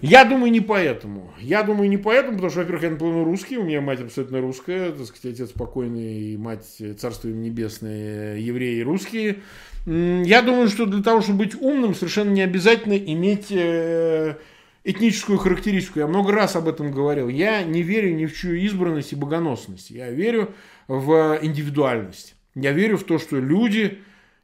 [0.00, 1.30] Я думаю, не поэтому.
[1.38, 4.92] Я думаю, не поэтому, потому что, во-первых, я наполовину русский, у меня мать абсолютно русская,
[4.92, 9.40] так сказать, отец спокойный, мать, царство им небесное, евреи русские.
[9.84, 14.36] Я думаю, что для того, чтобы быть умным, совершенно не обязательно иметь э,
[14.84, 15.98] этническую характеристику.
[15.98, 17.28] Я много раз об этом говорил.
[17.28, 19.90] Я не верю ни в чью избранность и богоносность.
[19.90, 20.54] Я верю
[20.86, 22.37] в индивидуальность.
[22.60, 23.98] Я верю в то, что люди,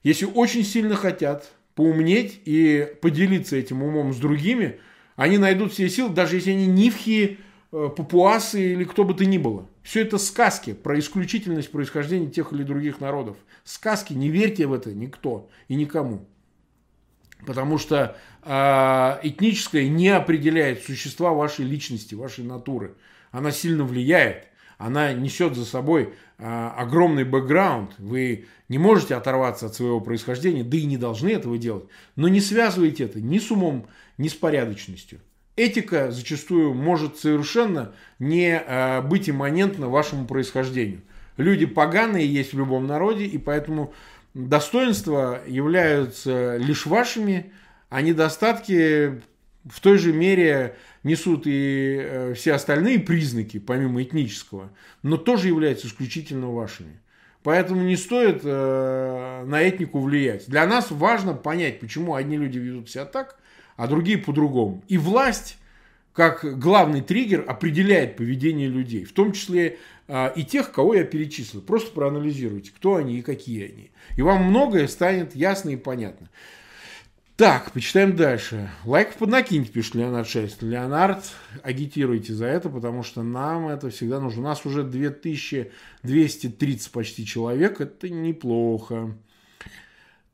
[0.05, 4.79] если очень сильно хотят поумнеть и поделиться этим умом с другими,
[5.17, 7.41] они найдут все силы, даже если они нивхи,
[7.73, 9.69] э, папуасы или кто бы то ни было.
[9.83, 13.37] Все это сказки про исключительность происхождения тех или других народов.
[13.65, 16.25] Сказки, не верьте в это никто и никому.
[17.45, 22.95] Потому что э, этническое не определяет существа вашей личности, вашей натуры.
[23.33, 24.47] Она сильно влияет
[24.79, 27.93] она несет за собой огромный бэкграунд.
[27.99, 31.85] Вы не можете оторваться от своего происхождения, да и не должны этого делать.
[32.17, 33.87] Но не связывайте это ни с умом,
[34.19, 35.21] ни с порядочностью.
[35.57, 41.03] Этика зачастую может совершенно не а, быть имманентна вашему происхождению.
[41.37, 43.93] Люди поганые есть в любом народе, и поэтому
[44.35, 47.53] достоинства являются лишь вашими,
[47.89, 49.23] а недостатки
[49.65, 55.87] в той же мере несут и э, все остальные признаки, помимо этнического, но тоже являются
[55.87, 57.01] исключительно вашими.
[57.45, 60.49] Поэтому не стоит э, на этнику влиять.
[60.49, 63.39] Для нас важно понять, почему одни люди ведут себя так,
[63.77, 64.83] а другие по-другому.
[64.89, 65.59] И власть,
[66.15, 69.77] как главный триггер, определяет поведение людей, в том числе
[70.09, 71.61] э, и тех, кого я перечислил.
[71.61, 73.91] Просто проанализируйте, кто они и какие они.
[74.17, 76.31] И вам многое станет ясно и понятно.
[77.37, 78.71] Так, почитаем дальше.
[78.85, 80.63] Лайков поднакиньте, пишет Леонард 6.
[80.63, 81.25] Леонард,
[81.65, 84.43] агитируйте за это, потому что нам это всегда нужно.
[84.43, 89.19] У нас уже 2230 почти человек, это неплохо.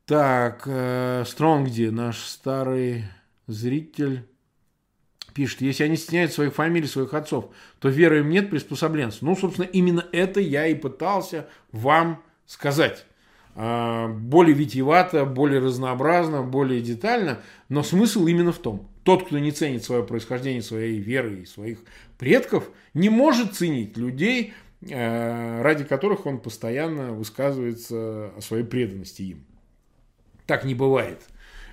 [0.05, 3.05] Так, э, Стронгди, наш старый
[3.47, 4.27] зритель,
[5.33, 9.23] пишет, если они стесняют своих фамилий, своих отцов, то веры им нет, приспособленцев.
[9.23, 13.07] Ну, собственно, именно это я и пытался вам сказать.
[13.53, 19.51] А, более витиевато, более разнообразно, более детально, но смысл именно в том, тот, кто не
[19.51, 21.79] ценит свое происхождение, своей веры и своих
[22.17, 29.45] предков, не может ценить людей, э, ради которых он постоянно высказывается о своей преданности им.
[30.45, 31.21] Так не бывает.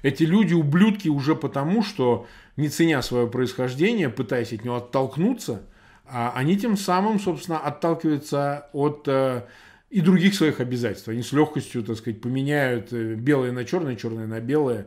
[0.03, 5.62] Эти люди ублюдки уже потому, что не ценя свое происхождение, пытаясь от него оттолкнуться,
[6.07, 9.43] а они тем самым, собственно, отталкиваются от э,
[9.90, 11.09] и других своих обязательств.
[11.09, 14.87] Они с легкостью, так сказать, поменяют э, белое на черное, черное на белое,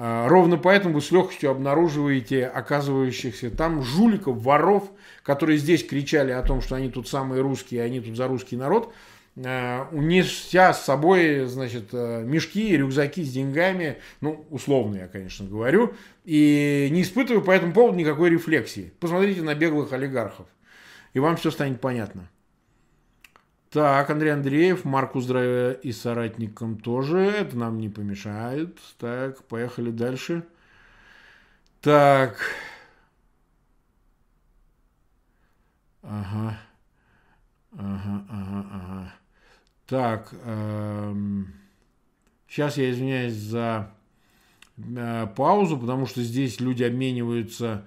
[0.00, 4.92] А, ровно поэтому вы с легкостью обнаруживаете оказывающихся там жуликов, воров,
[5.24, 8.94] которые здесь кричали о том, что они тут самые русские, они тут за русский народ,
[9.44, 15.94] а, унеся с собой, значит, э, мешки, рюкзаки с деньгами, ну, условно я, конечно, говорю,
[16.24, 18.92] и не испытываю по этому поводу никакой рефлексии.
[19.00, 20.46] Посмотрите на беглых олигархов,
[21.12, 22.30] и вам все станет понятно.
[23.70, 27.18] Так, Андрей Андреев, Марку здравия и соратникам тоже.
[27.18, 28.78] Это нам не помешает.
[28.98, 30.44] Так, поехали дальше.
[31.82, 32.38] Так.
[36.02, 36.58] Ага.
[37.72, 39.14] Ага, ага, ага.
[39.86, 40.34] Так.
[40.44, 41.54] Эм...
[42.48, 43.90] Сейчас я извиняюсь за
[44.78, 47.84] э, паузу, потому что здесь люди обмениваются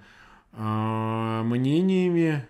[0.52, 2.46] э, мнениями.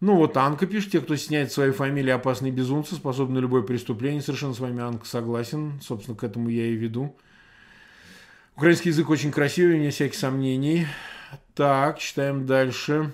[0.00, 4.20] Ну вот Анка пишет, те, кто сняет свои фамилии опасные безумцы, способны на любое преступление.
[4.20, 5.80] Совершенно с вами Анка согласен.
[5.80, 7.16] Собственно, к этому я и веду.
[8.56, 10.86] Украинский язык очень красивый, не всяких сомнений.
[11.54, 13.12] Так, читаем дальше.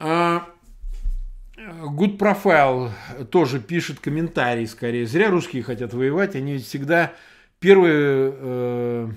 [0.00, 0.48] А,
[1.56, 2.92] Good Profile
[3.26, 5.06] тоже пишет комментарий скорее.
[5.06, 7.12] Зря русские хотят воевать, они ведь всегда
[7.58, 9.08] первые Э,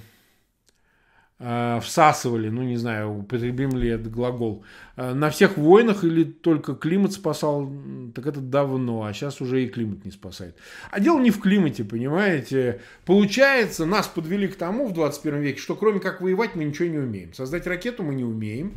[1.41, 4.63] всасывали, ну не знаю, употребим ли это глагол,
[4.95, 7.67] э, на всех войнах или только климат спасал,
[8.13, 10.55] так это давно, а сейчас уже и климат не спасает.
[10.91, 12.81] А дело не в климате, понимаете.
[13.05, 16.99] Получается, нас подвели к тому в 21 веке, что кроме как воевать мы ничего не
[16.99, 17.33] умеем.
[17.33, 18.75] Создать ракету мы не умеем,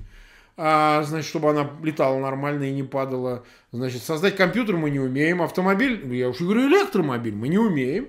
[0.56, 3.44] а, значит, чтобы она летала нормально и не падала.
[3.72, 8.08] Значит, создать компьютер мы не умеем, автомобиль, я уже говорю электромобиль, мы не умеем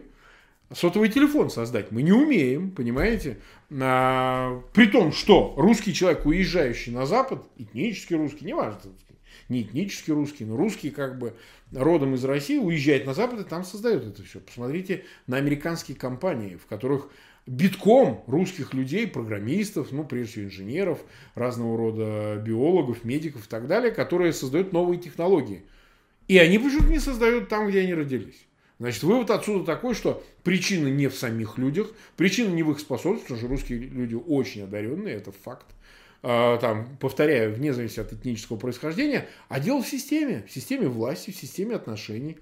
[0.73, 1.91] сотовый телефон создать.
[1.91, 3.39] Мы не умеем, понимаете?
[3.71, 8.79] А, при том, что русский человек, уезжающий на Запад, этнический русский, неважно,
[9.49, 11.35] не этнический русский, но русский как бы
[11.71, 14.39] родом из России, уезжает на Запад и там создает это все.
[14.39, 17.09] Посмотрите на американские компании, в которых
[17.45, 20.99] битком русских людей, программистов, ну, прежде всего инженеров,
[21.35, 25.63] разного рода биологов, медиков и так далее, которые создают новые технологии.
[26.27, 28.47] И они почему-то не создают там, где они родились.
[28.77, 33.27] Значит, вывод отсюда такой, что причина не в самих людях, причина не в их способностях,
[33.29, 35.65] потому что русские люди очень одаренные, это факт.
[36.21, 41.31] А, там, повторяю, вне зависимости от этнического происхождения, а дело в системе, в системе власти,
[41.31, 42.37] в системе отношений,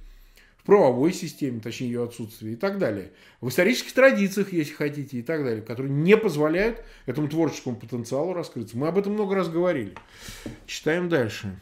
[0.58, 3.12] в правовой системе, точнее ее отсутствии и так далее.
[3.41, 8.78] В исторических традициях, если хотите, и так далее, которые не позволяют этому творческому потенциалу раскрыться.
[8.78, 9.93] Мы об этом много раз говорили.
[10.65, 11.60] Читаем дальше.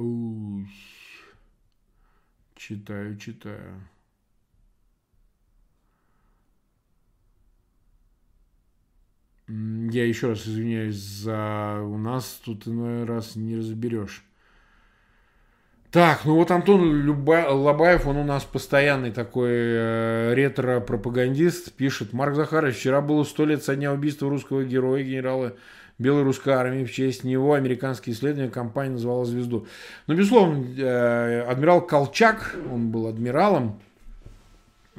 [0.00, 0.66] Уй.
[2.56, 3.86] Читаю, читаю.
[9.46, 11.80] Я еще раз извиняюсь за...
[11.82, 14.24] У нас тут иной раз не разберешь.
[15.90, 17.50] Так, ну вот Антон Люба...
[17.50, 22.14] Лобаев, он у нас постоянный такой э, ретро-пропагандист, пишет.
[22.14, 25.56] Марк Захарович, вчера было сто лет со дня убийства русского героя, генерала
[26.00, 26.84] белорусской армии.
[26.84, 29.66] В честь него американские исследования компания назвала звезду.
[30.06, 33.80] Но, безусловно, э, адмирал Колчак, он был адмиралом,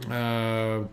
[0.07, 0.85] э,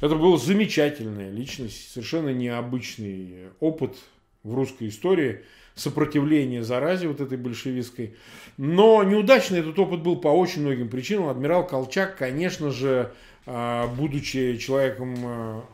[0.00, 3.96] это была замечательная личность, совершенно необычный опыт
[4.42, 5.42] в русской истории
[5.74, 8.16] сопротивления заразе вот этой большевистской.
[8.56, 11.28] Но неудачный этот опыт был по очень многим причинам.
[11.28, 13.12] Адмирал Колчак, конечно же,
[13.44, 15.64] э, будучи человеком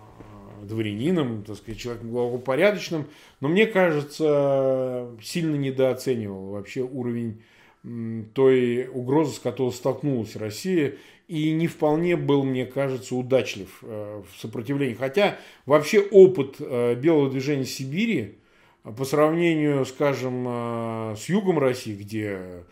[0.67, 3.07] дворянином, так сказать, человеком благопорядочным,
[3.41, 7.41] но мне кажется, сильно недооценивал вообще уровень
[8.35, 10.97] той угрозы, с которой столкнулась Россия,
[11.29, 14.95] и не вполне был, мне кажется, удачлив э, в сопротивлении.
[14.95, 18.39] Хотя вообще опыт э, белого движения Сибири
[18.97, 22.65] по сравнению, скажем, э, с югом России, где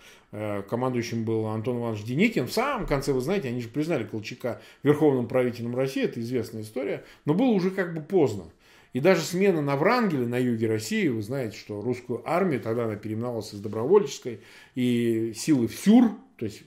[0.69, 2.47] командующим был Антон Иванович Деникин.
[2.47, 7.05] В самом конце, вы знаете, они же признали Колчака верховным правителем России, это известная история,
[7.25, 8.45] но было уже как бы поздно.
[8.93, 12.95] И даже смена на Врангеле, на юге России, вы знаете, что русскую армию, тогда она
[12.95, 14.41] переименовалась из добровольческой,
[14.77, 16.63] и силы ВСЮР, то есть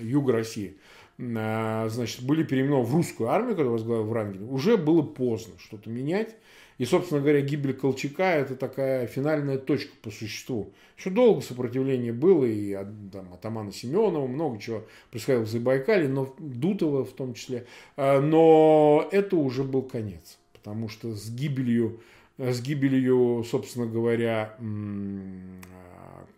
[0.00, 0.76] юга России,
[1.18, 6.36] э, значит, были переименованы в русскую армию, когда возглавил Врангель, уже было поздно что-то менять.
[6.78, 10.72] И, собственно говоря, гибель Колчака– это такая финальная точка по существу.
[10.98, 12.74] Еще долго сопротивление было, и
[13.12, 17.66] там, атамана Семенова, много чего происходило в Забайкале, но Дутова в том числе.
[17.96, 22.00] А, но это уже был конец, потому что с гибелью,
[22.38, 24.56] с гибелью собственно говоря,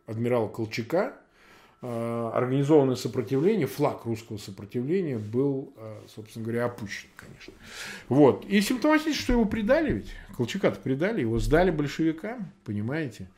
[0.06, 1.16] адмирала Колчака,
[1.82, 7.52] организованное сопротивление, флаг русского сопротивления был, э, собственно говоря, опущен, конечно.
[8.08, 8.44] Вот.
[8.46, 10.10] И симптоматично, что его предали ведь.
[10.36, 13.28] Колчака-то предали, его сдали большевикам, понимаете,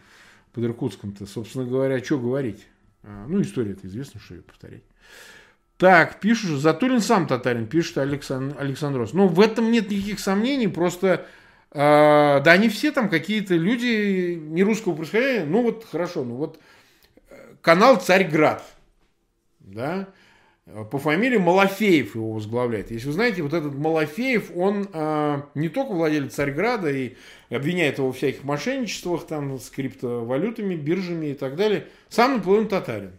[0.52, 1.26] под Иркутском-то.
[1.26, 2.66] Собственно говоря, что говорить?
[3.02, 4.82] Ну, история это известна, что ее повторять.
[5.78, 9.12] Так, пишут, Затулин сам татарин, пишет Александр, Александрос.
[9.12, 11.26] Ну, в этом нет никаких сомнений, просто,
[11.70, 16.56] э, да, они все там какие-то люди не русского происхождения, ну вот хорошо, ну вот
[16.56, 16.77] э,
[17.60, 18.64] канал Царьград,
[19.60, 20.08] да,
[20.90, 22.90] по фамилии Малафеев его возглавляет.
[22.90, 27.14] Если вы знаете, вот этот Малафеев, он э, не только владелец Царьграда и
[27.48, 33.12] обвиняет его в всяких мошенничествах там с криптовалютами, биржами и так далее, сам наполовину татарин.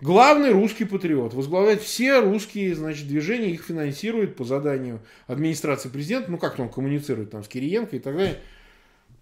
[0.00, 1.32] Главный русский патриот.
[1.32, 6.30] Возглавляет все русские значит, движения, их финансирует по заданию администрации президента.
[6.30, 8.40] Ну, как-то он коммуницирует там с Кириенко и так далее.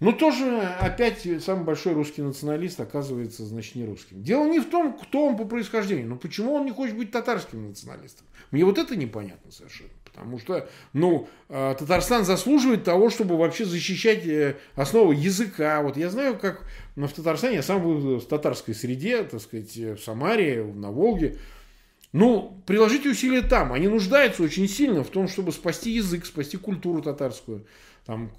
[0.03, 4.21] Ну, тоже опять самый большой русский националист оказывается, значит, не русским.
[4.21, 7.69] Дело не в том, кто он по происхождению, но почему он не хочет быть татарским
[7.69, 8.27] националистом.
[8.51, 9.91] Мне вот это непонятно совершенно.
[10.05, 15.81] Потому что, ну, э, Татарстан заслуживает того, чтобы вообще защищать э, основы языка.
[15.83, 19.99] Вот я знаю, как в Татарстане, я сам был в татарской среде, так сказать, в
[19.99, 21.39] Самаре, на Волге.
[22.13, 23.73] Ну, приложите усилия там.
[23.73, 27.65] Они нуждаются очень сильно в том, чтобы спасти язык, спасти культуру татарскую
[28.05, 28.31] там,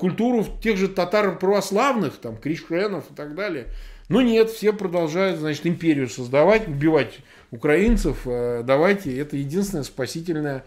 [0.00, 3.68] культуру тех же татар православных, там, кришенов и так далее.
[4.08, 8.26] Но нет, все продолжают, значит, империю создавать, убивать украинцев.
[8.26, 10.64] Э, давайте, это единственная спасительная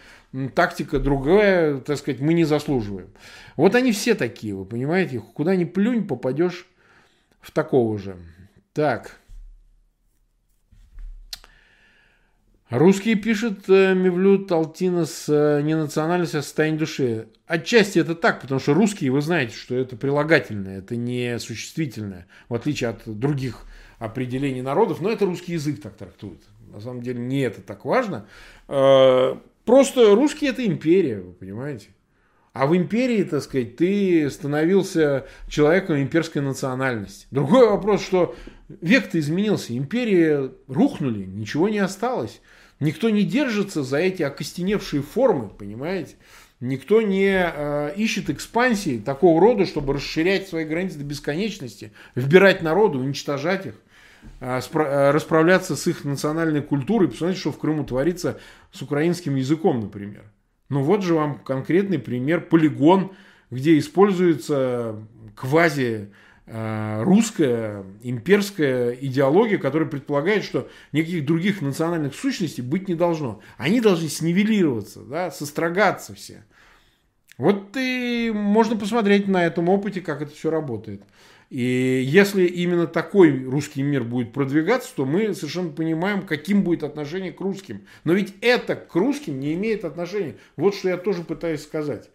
[0.55, 3.09] тактика, другая, так сказать, мы не заслуживаем.
[3.55, 6.67] Вот они все такие, вы понимаете, куда ни плюнь, попадешь
[7.39, 8.17] в такого же.
[8.73, 9.19] Так.
[12.69, 17.29] Русские пишут э, Мевлют Алтинос э, не национальность, а состояние души.
[17.45, 22.55] Отчасти это так, потому что русские, вы знаете, что это прилагательное, это не существительное, в
[22.55, 23.61] отличие от других
[23.99, 26.41] определений народов, но это русский язык так трактует.
[26.73, 28.27] На самом деле не это так важно.
[28.67, 31.87] Э, просто русский это империя, вы понимаете.
[32.51, 37.27] А в империи, так сказать, ты становился человеком имперской национальности.
[37.31, 38.35] Другой вопрос, что
[38.67, 42.41] век-то изменился, империи рухнули, ничего не осталось.
[42.79, 46.15] Никто не держится за эти окостеневшие формы, понимаете?
[46.59, 52.99] Никто не э, ищет экспансии такого рода, чтобы расширять свои границы до бесконечности, вбирать народу,
[52.99, 53.75] уничтожать их,
[54.39, 57.09] э, э, расправляться с их национальной культурой.
[57.09, 58.39] Посмотрите, что в Крыму творится
[58.71, 60.23] с украинским языком, например.
[60.69, 63.11] Ну вот же вам конкретный пример, полигон,
[63.51, 64.95] где используется
[65.35, 66.09] квази
[66.47, 73.41] русская имперская идеология, которая предполагает, что никаких других национальных сущностей быть не должно.
[73.57, 76.45] Они должны снивелироваться, да, сострогаться все.
[77.37, 81.03] Вот и можно посмотреть на этом опыте, как это все работает.
[81.49, 87.31] И если именно такой русский мир будет продвигаться, то мы совершенно понимаем, каким будет отношение
[87.31, 87.85] к русским.
[88.03, 90.35] Но ведь это к русским не имеет отношения.
[90.57, 92.09] Вот что я тоже пытаюсь сказать.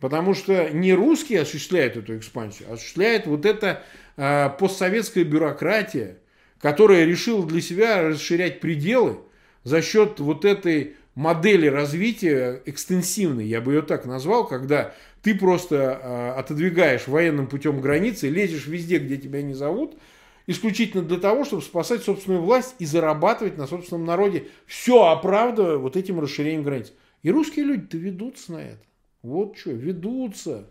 [0.00, 3.82] Потому что не русские осуществляют эту экспансию, а осуществляет вот эта
[4.16, 6.18] э, постсоветская бюрократия,
[6.60, 9.18] которая решила для себя расширять пределы
[9.64, 16.00] за счет вот этой модели развития экстенсивной, я бы ее так назвал, когда ты просто
[16.00, 19.98] э, отодвигаешь военным путем границы, лезешь везде, где тебя не зовут,
[20.46, 25.96] исключительно для того, чтобы спасать собственную власть и зарабатывать на собственном народе, все оправдывая вот
[25.96, 26.92] этим расширением границ.
[27.24, 28.82] И русские люди-то ведутся на это.
[29.22, 30.64] Вот что, ведутся,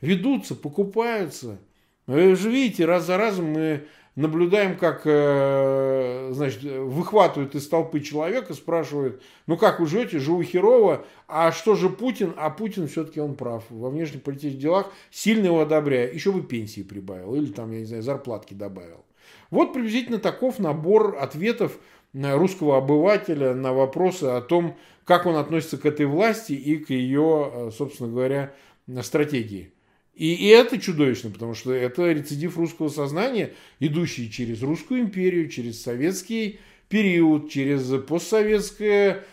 [0.00, 1.58] ведутся, покупаются.
[2.06, 8.54] Вы же видите, раз за разом мы наблюдаем, как э, значит, выхватывают из толпы человека,
[8.54, 12.34] спрашивают, ну как вы живете, живу херово, а что же Путин?
[12.36, 13.64] А Путин все-таки он прав.
[13.70, 16.14] Во внешнеполитических делах сильно его одобряю.
[16.14, 19.04] Еще бы пенсии прибавил или там, я не знаю, зарплатки добавил.
[19.50, 21.78] Вот приблизительно таков набор ответов
[22.12, 27.50] русского обывателя на вопросы о том, как он относится к этой власти и к ее,
[27.52, 28.54] э, собственно говоря,
[29.02, 29.72] стратегии.
[30.14, 35.82] И, и это чудовищно, потому что это рецидив русского сознания, идущий через русскую империю, через
[35.82, 39.24] советский период, через постсоветское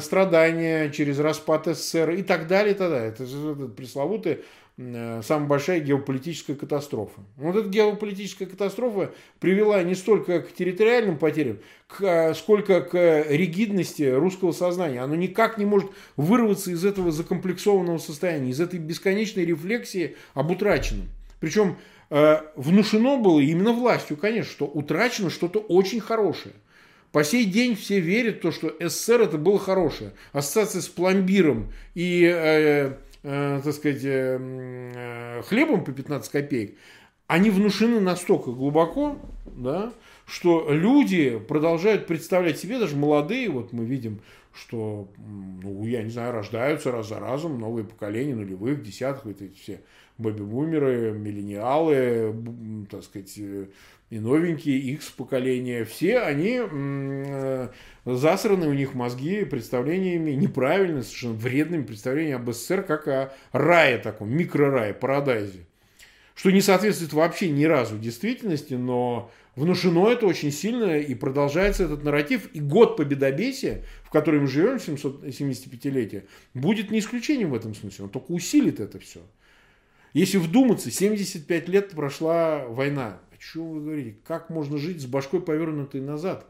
[0.00, 3.08] страдание, через распад СССР и так далее, и так далее.
[3.08, 4.38] Это, это пресловутый Э,
[4.78, 7.22] самая большая геополитическая катастрофа.
[7.36, 9.10] Вот эта геополитическая катастрофа
[9.40, 15.00] привела не столько к территориальным потерям, к, сколько к ригидности русского сознания.
[15.00, 21.08] Оно никак не может вырваться из этого закомплексованного состояния, из этой бесконечной рефлексии об утраченном.
[21.40, 21.78] Причем
[22.10, 26.54] э, внушено было именно властью, конечно, что утрачено что-то очень хорошее.
[27.12, 30.12] По сей день все верят в то, что СССР это было хорошее.
[30.32, 36.76] Ассоциация с пломбиром и э, э, так сказать, э, э, хлебом по 15 копеек,
[37.26, 39.92] они внушены настолько глубоко, да,
[40.26, 44.20] что люди продолжают представлять себе, даже молодые, вот мы видим,
[44.54, 49.58] что, ну, я не знаю, рождаются раз за разом новые поколения нулевых, десятых, вот эти
[49.58, 49.80] все
[50.18, 52.34] бэби-бумеры, миллениалы,
[52.90, 53.66] так сказать, э,
[54.08, 57.68] и новенькие, X поколения, все они э,
[58.04, 64.30] засраны у них мозги представлениями, неправильными, совершенно вредными представлениями об СССР, как о рае таком,
[64.30, 65.66] микрорае, парадайзе.
[66.36, 72.04] Что не соответствует вообще ни разу действительности, но внушено это очень сильно и продолжается этот
[72.04, 72.50] нарратив.
[72.52, 78.04] И год победобесия, в который мы живем, 775-летие, будет не исключением в этом смысле.
[78.04, 79.20] Он только усилит это все.
[80.12, 83.18] Если вдуматься, 75 лет прошла война.
[83.46, 84.16] О чем вы говорите?
[84.24, 86.46] Как можно жить с башкой повернутой назад?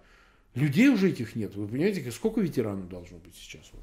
[0.54, 1.54] Людей уже этих нет.
[1.54, 3.68] Вы понимаете, сколько ветеранов должно быть сейчас?
[3.72, 3.82] Вот.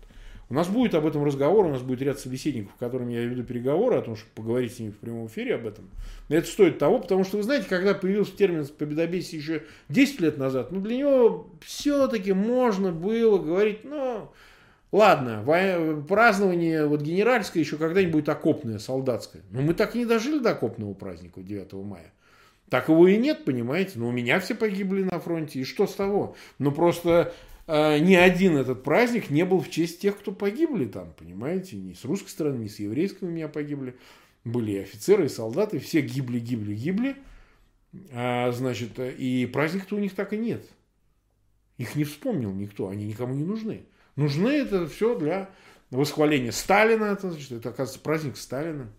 [0.49, 3.43] У нас будет об этом разговор, у нас будет ряд собеседников, с которыми я веду
[3.43, 5.89] переговоры, о том, чтобы поговорить с ними в прямом эфире об этом.
[6.29, 10.71] Это стоит того, потому что, вы знаете, когда появился термин победобесие еще 10 лет назад,
[10.71, 14.31] ну, для него все-таки можно было говорить, ну,
[14.91, 15.43] ладно,
[16.07, 19.43] празднование вот генеральское еще когда-нибудь окопное, солдатское.
[19.51, 22.11] Но мы так и не дожили до окопного праздника 9 мая.
[22.73, 23.99] Так его и нет, понимаете?
[23.99, 26.35] Но у меня все погибли на фронте, и что с того?
[26.57, 27.31] Ну просто
[27.67, 31.75] э, ни один этот праздник не был в честь тех, кто погибли там, понимаете?
[31.75, 33.95] Ни с русской стороны, ни с еврейской у меня погибли.
[34.43, 37.15] Были и офицеры, и солдаты, все гибли, гибли, гибли.
[38.11, 40.65] А, значит, и праздник-то у них так и нет.
[41.77, 43.83] Их не вспомнил никто, они никому не нужны.
[44.15, 45.51] Нужны это все для
[45.91, 48.89] восхваления Сталина, это, значит, это оказывается праздник Сталина.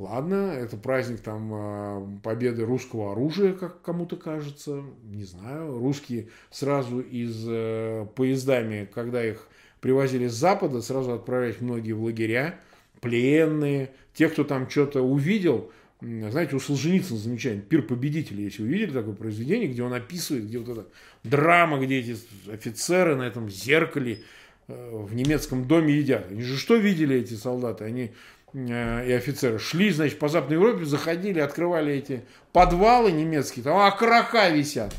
[0.00, 5.78] Ладно, это праздник там а, победы русского оружия, как кому-то кажется, не знаю.
[5.78, 9.46] Русские сразу из э, поездами, когда их
[9.82, 12.58] привозили с Запада, сразу отправлять многие в лагеря,
[13.02, 15.70] пленные, те, кто там что-то увидел.
[16.00, 20.78] Знаете, у Солженицына замечательно, «Пир победителей», если увидели такое произведение, где он описывает, где вот
[20.78, 20.86] эта
[21.24, 22.16] драма, где эти
[22.50, 24.22] офицеры на этом зеркале
[24.66, 26.30] э, в немецком доме едят.
[26.30, 27.84] Они же что видели, эти солдаты?
[27.84, 28.12] Они
[28.52, 32.22] и офицеры шли, значит, по Западной Европе, заходили, открывали эти
[32.52, 34.94] подвалы немецкие, там окорока висят.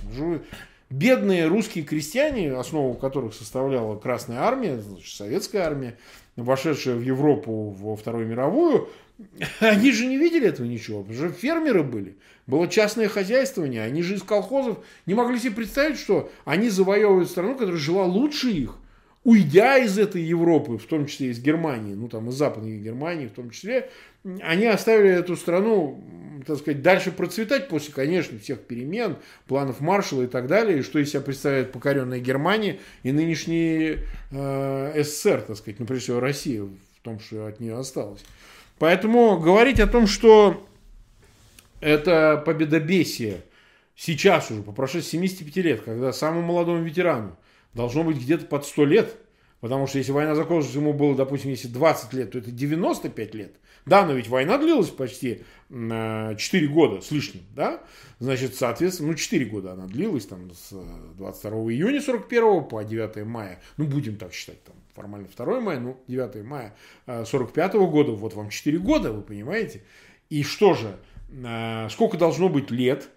[0.90, 5.98] Бедные русские крестьяне, основу которых составляла Красная Армия, значит, Советская Армия,
[6.36, 8.90] вошедшая в Европу во Вторую мировую,
[9.60, 12.18] они же не видели этого ничего, потому что фермеры были.
[12.48, 17.54] Было частное хозяйствование, они же из колхозов не могли себе представить, что они завоевывают страну,
[17.54, 18.76] которая жила лучше их
[19.24, 23.34] уйдя из этой Европы, в том числе из Германии, ну там из Западной Германии в
[23.34, 23.90] том числе,
[24.42, 26.04] они оставили эту страну,
[26.46, 29.18] так сказать, дальше процветать после, конечно, всех перемен,
[29.48, 33.98] планов Маршалла и так далее, и что из себя представляет покоренная Германия и нынешний
[34.32, 38.24] э, СССР, так сказать, ну прежде всего Россия в том, что от нее осталось.
[38.80, 40.68] Поэтому говорить о том, что
[41.80, 43.42] это победобесие
[43.96, 47.38] сейчас уже, по прошествии 75 лет, когда самому молодому ветерану
[47.74, 49.18] должно быть где-то под 100 лет.
[49.62, 53.56] Потому что если война закончилась, ему было, допустим, если 20 лет, то это 95 лет.
[53.86, 56.36] Да, но ведь война длилась почти 4
[56.68, 57.82] года с лишним, да?
[58.20, 60.72] Значит, соответственно, ну 4 года она длилась, там, с
[61.18, 63.60] 22 июня 41 по 9 мая.
[63.78, 68.50] Ну, будем так считать, там, формально 2 мая, ну, 9 мая 45 года, вот вам
[68.50, 69.84] 4 года, вы понимаете?
[70.30, 70.98] И что же,
[71.32, 73.10] э, сколько должно быть лет,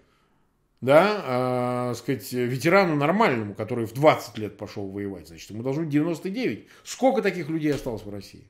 [0.85, 6.67] да, э, сказать, ветерану нормальному, который в 20 лет пошел воевать, значит, ему должно 99.
[6.83, 8.47] Сколько таких людей осталось в России?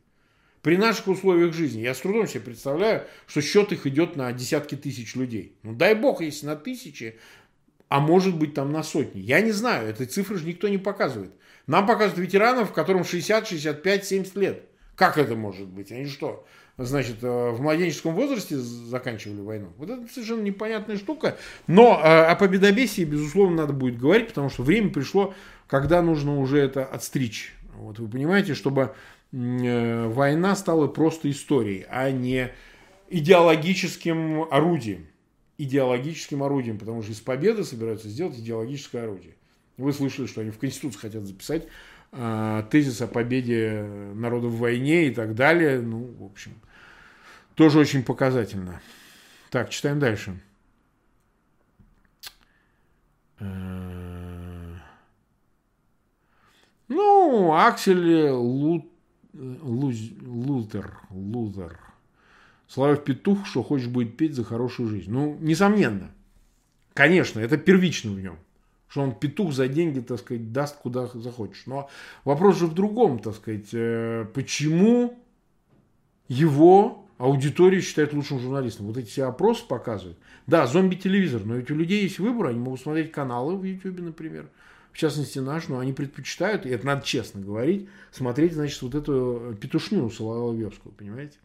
[0.62, 4.76] При наших условиях жизни я с трудом себе представляю, что счет их идет на десятки
[4.76, 5.58] тысяч людей.
[5.64, 7.20] Ну дай бог, если на тысячи,
[7.88, 9.20] а может быть там на сотни.
[9.22, 11.32] Я не знаю, этой цифры же никто не показывает.
[11.68, 14.64] Нам показывают ветеранов, которым 60, 65, 70 лет.
[14.96, 15.92] Как это может быть?
[15.92, 16.46] Они что,
[16.78, 19.68] значит, э, в младенческом возрасте заканчивали войну.
[19.78, 21.38] Вот это совершенно непонятная штука.
[21.68, 25.34] Но э, о победобесии, безусловно, надо будет говорить, потому что время пришло,
[25.68, 27.54] когда нужно уже это отстричь.
[27.78, 28.94] Вот вы понимаете, чтобы
[29.32, 32.52] э, война стала просто историей, а не
[33.10, 35.08] идеологическим орудием.
[35.58, 39.36] Идеологическим орудием, потому что из победы собираются сделать идеологическое орудие.
[39.78, 41.68] Вы слышали, что они в Конституцию хотят записать
[42.12, 43.84] тезис о победе
[44.14, 45.82] народа в войне и так далее.
[45.82, 46.54] Ну, в общем,
[47.56, 48.82] тоже очень показательно.
[49.50, 50.40] Так, читаем дальше.
[53.40, 54.76] Э,
[56.88, 58.90] ну, Аксель Лу...
[59.34, 59.98] Луз...
[60.22, 60.98] Лутер.
[61.10, 61.80] Лутер.
[62.68, 65.12] Славив петух, что хочешь будет петь за хорошую жизнь.
[65.12, 66.12] Ну, несомненно.
[66.94, 68.38] Конечно, это первично в нем.
[68.88, 71.64] Что он петух за деньги, так сказать, даст куда захочешь.
[71.66, 71.90] Но
[72.24, 73.70] вопрос же в другом, так сказать.
[73.74, 75.18] Э, почему
[76.28, 78.88] его аудитория считает лучшим журналистом.
[78.88, 80.18] Вот эти все опросы показывают.
[80.48, 84.50] Да, зомби-телевизор, но ведь у людей есть выбор, они могут смотреть каналы в YouTube, например,
[84.92, 89.56] в частности наш, но они предпочитают, и это надо честно говорить, смотреть, значит, вот эту
[89.60, 91.38] петушню Соловьевскую, понимаете?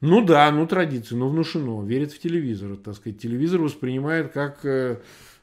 [0.00, 3.20] Ну да, ну традиция, ну внушено, верит в телевизор, так сказать.
[3.20, 5.00] Телевизор воспринимает как э,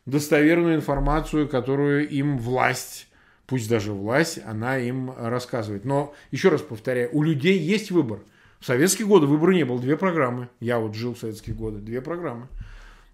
[0.07, 3.07] достоверную информацию, которую им власть,
[3.45, 5.85] пусть даже власть, она им рассказывает.
[5.85, 8.21] Но, еще раз повторяю, у людей есть выбор.
[8.59, 10.49] В советские годы выбора не было, две программы.
[10.59, 12.47] Я вот жил в советские годы, две программы.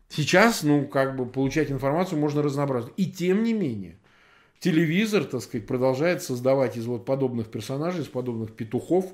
[0.08, 2.91] Сейчас, ну, как бы получать информацию можно разнообразно.
[2.96, 3.98] И тем не менее,
[4.60, 9.12] телевизор, так сказать, продолжает создавать из вот подобных персонажей, из подобных петухов,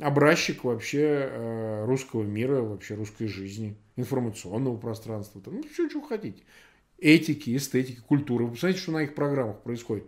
[0.00, 6.44] образчик вообще э, русского мира, вообще русской жизни, информационного пространства, там, ну, все, что хотите.
[6.98, 8.44] Этики, эстетики, культуры.
[8.44, 10.04] Вы посмотрите, что на их программах происходит.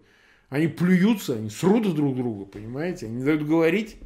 [0.48, 3.06] Они плюются, они срут друг друга, понимаете?
[3.06, 3.96] Они не дают говорить.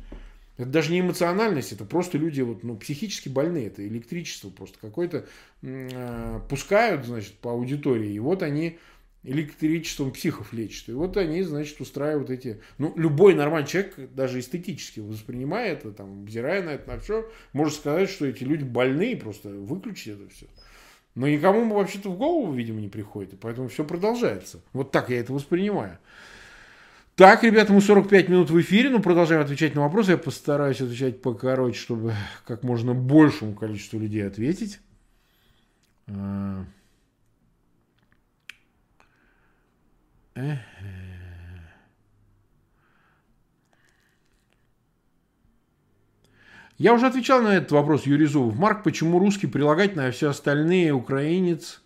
[0.57, 5.27] Это даже не эмоциональность, это просто люди вот, ну, психически больные, это электричество просто какое-то
[5.63, 8.79] э, пускают, значит, по аудитории, и вот они
[9.25, 10.91] электричеством психов лечат.
[10.91, 12.61] И вот они, значит, устраивают эти...
[12.79, 17.79] Ну, любой нормальный человек, даже эстетически воспринимая это, там, взирая на это, на все, может
[17.79, 20.47] сказать, что эти люди больные, просто выключить это все.
[21.15, 24.61] Но никому вообще-то в голову, видимо, не приходит, и поэтому все продолжается.
[24.73, 25.99] Вот так я это воспринимаю.
[27.15, 30.13] Так, ребята, мы 45 минут в эфире, но продолжаем отвечать на вопросы.
[30.13, 34.81] Я постараюсь отвечать покороче, чтобы как можно большему количеству людей ответить.
[36.09, 36.65] А,
[46.77, 48.57] Я уже отвечал на этот вопрос Юрий Зубов.
[48.57, 51.83] Марк, почему русский прилагательное, а все остальные украинец,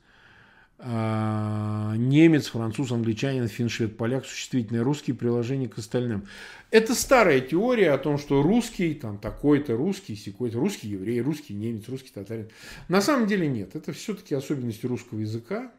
[0.78, 6.26] а, немец, француз, англичанин, фин, швед, поляк, существительное русский приложение к остальным.
[6.70, 11.88] Это старая теория о том, что русский, там такой-то русский, секой-то русский еврей, русский немец,
[11.88, 12.48] русский татарин.
[12.88, 13.74] На самом деле нет.
[13.74, 15.70] Это все-таки особенности русского языка.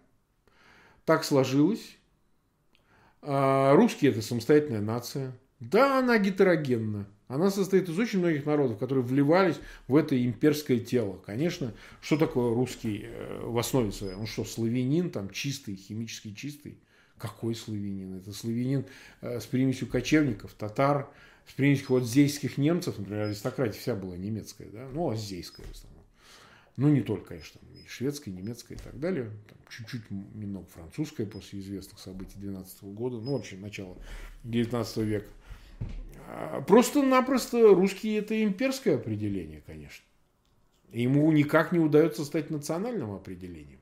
[1.05, 1.97] Так сложилось.
[3.21, 5.31] А русские это самостоятельная нация.
[5.59, 7.07] Да, она гетерогенна.
[7.29, 9.57] Она состоит из очень многих народов, которые вливались
[9.87, 11.21] в это имперское тело.
[11.23, 14.15] Конечно, что такое русский э, в основе своей?
[14.15, 16.79] Он что, славянин, там чистый, химически чистый?
[17.19, 18.17] Какой славянин?
[18.17, 18.83] Это славянин
[19.21, 21.07] э, с примесью кочевников, татар,
[21.47, 24.87] с примесью вот здейских немцев, например, аристократия вся была немецкая, да?
[24.91, 26.03] ну, а здейская в основном.
[26.77, 29.29] Ну, не только, конечно, и шведская, и немецкая и так далее.
[29.47, 33.97] Там чуть-чуть немного французская после известных событий 12 года, ну, вообще начало
[34.45, 35.27] 19 века.
[36.31, 40.05] А, просто-напросто русский это имперское определение, конечно.
[40.91, 43.79] Ему никак не удается стать национальным определением.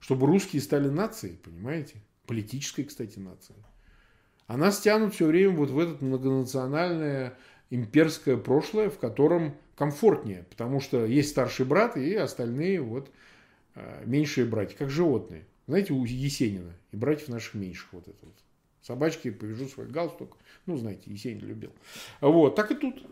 [0.00, 1.96] Чтобы русские стали нацией, понимаете?
[2.26, 3.58] Политической, кстати, нацией.
[4.46, 7.38] А нас тянут все время вот в это многонациональное
[7.70, 13.10] имперское прошлое, в котором комфортнее, потому что есть старший брат и остальные вот
[13.74, 15.46] а, меньшие братья, как животные.
[15.66, 18.34] Знаете, у Есенина и братьев наших меньших вот это вот.
[18.86, 20.36] Собачки повяжу свой галстук.
[20.66, 21.70] Ну, знаете, Есенин любил.
[22.20, 23.02] Вот, так и тут.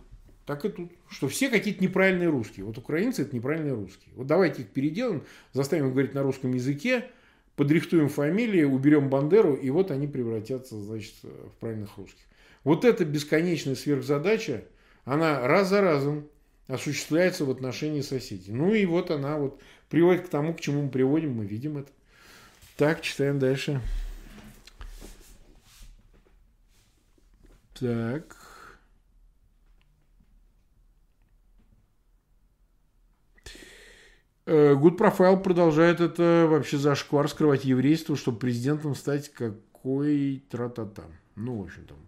[0.45, 0.93] Так и тут.
[1.09, 2.67] Что все какие-то неправильные русские.
[2.67, 4.13] Вот украинцы это неправильные русские.
[4.15, 7.11] Вот давайте их переделаем, заставим их говорить на русском языке,
[7.57, 12.25] подрихтуем фамилии, уберем Бандеру, и вот они превратятся, значит, в правильных русских.
[12.65, 14.65] Вот эта бесконечная сверхзадача,
[15.07, 16.29] она раз за разом
[16.67, 18.53] осуществляется в отношении соседей.
[18.53, 19.59] Ну и вот она вот
[19.89, 21.91] приводит к тому, к чему мы приводим, мы видим это.
[22.77, 23.81] Так, читаем дальше.
[27.75, 28.37] Так.
[34.45, 41.05] Good э, Profile продолжает это вообще зашквар скрывать еврейство, чтобы президентом стать какой тра-та-та.
[41.37, 41.99] Ну, в общем, там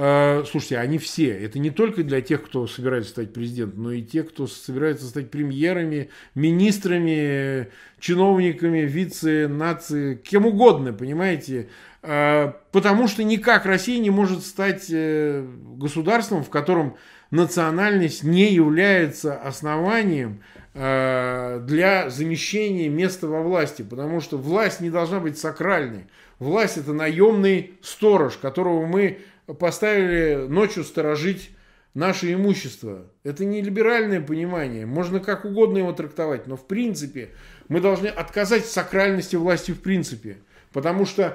[0.00, 1.30] Э, слушайте, они все.
[1.30, 5.28] Это не только для тех, кто собирается стать президентом, но и те, кто собирается стать
[5.28, 7.68] премьерами, министрами,
[7.98, 11.68] чиновниками, вице, нации, кем угодно, понимаете?
[12.02, 15.44] Э, потому что никак Россия не может стать э,
[15.76, 16.96] государством, в котором
[17.30, 20.42] национальность не является основанием
[20.74, 26.06] для замещения места во власти, потому что власть не должна быть сакральной.
[26.38, 29.18] Власть это наемный сторож, которого мы
[29.58, 31.50] поставили ночью сторожить
[31.94, 33.06] наше имущество.
[33.24, 34.86] Это не либеральное понимание.
[34.86, 37.30] Можно как угодно его трактовать, но в принципе
[37.68, 40.38] мы должны отказать сакральности власти в принципе.
[40.72, 41.32] Потому что э,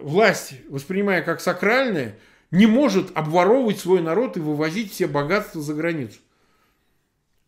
[0.00, 2.16] власть, воспринимая как сакральное,
[2.50, 6.18] не может обворовывать свой народ и вывозить все богатства за границу.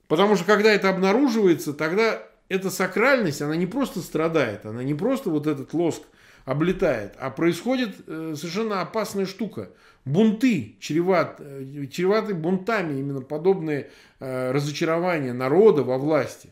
[0.09, 5.31] Потому что когда это обнаруживается, тогда эта сакральность, она не просто страдает, она не просто
[5.31, 6.03] вот этот лоск
[6.45, 9.71] облетает, а происходит э, совершенно опасная штука.
[10.05, 13.91] Бунты чреват, э, чреваты бунтами именно подобные
[14.21, 16.51] э, разочарования народа во власти.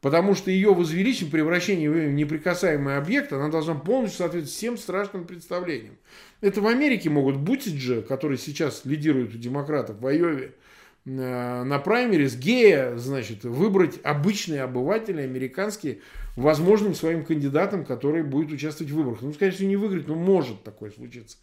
[0.00, 5.96] Потому что ее возвеличение, превращение в неприкасаемый объект, она должна полностью соответствовать всем страшным представлениям.
[6.40, 10.54] Это в Америке могут Бутиджа, который сейчас лидирует у демократов в Айове,
[11.04, 16.00] э, на праймерис гея, значит, выбрать обычные обыватели американские
[16.34, 19.20] возможным своим кандидатом, который будет участвовать в выборах.
[19.20, 21.36] Ну, конечно, не выиграть, но может такое случиться.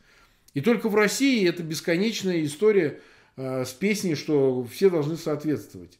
[0.55, 3.01] И только в России это бесконечная история
[3.35, 5.99] э, с песней, что все должны соответствовать.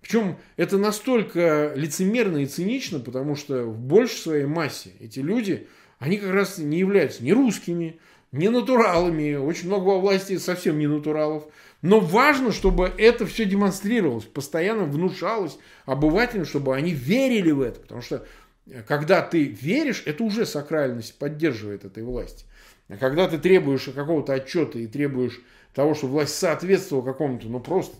[0.00, 6.16] Причем это настолько лицемерно и цинично, потому что в большей своей массе эти люди, они
[6.16, 8.00] как раз не являются ни русскими,
[8.32, 9.34] ни натуралами.
[9.34, 11.44] Очень много во власти совсем не натуралов.
[11.82, 17.80] Но важно, чтобы это все демонстрировалось, постоянно внушалось обывателям, чтобы они верили в это.
[17.80, 18.26] Потому что
[18.66, 22.44] э, когда ты веришь, это уже сакральность поддерживает этой власти.
[22.88, 25.40] А когда ты требуешь какого-то отчета и требуешь
[25.74, 27.96] того, чтобы власть соответствовала какому-то, ну просто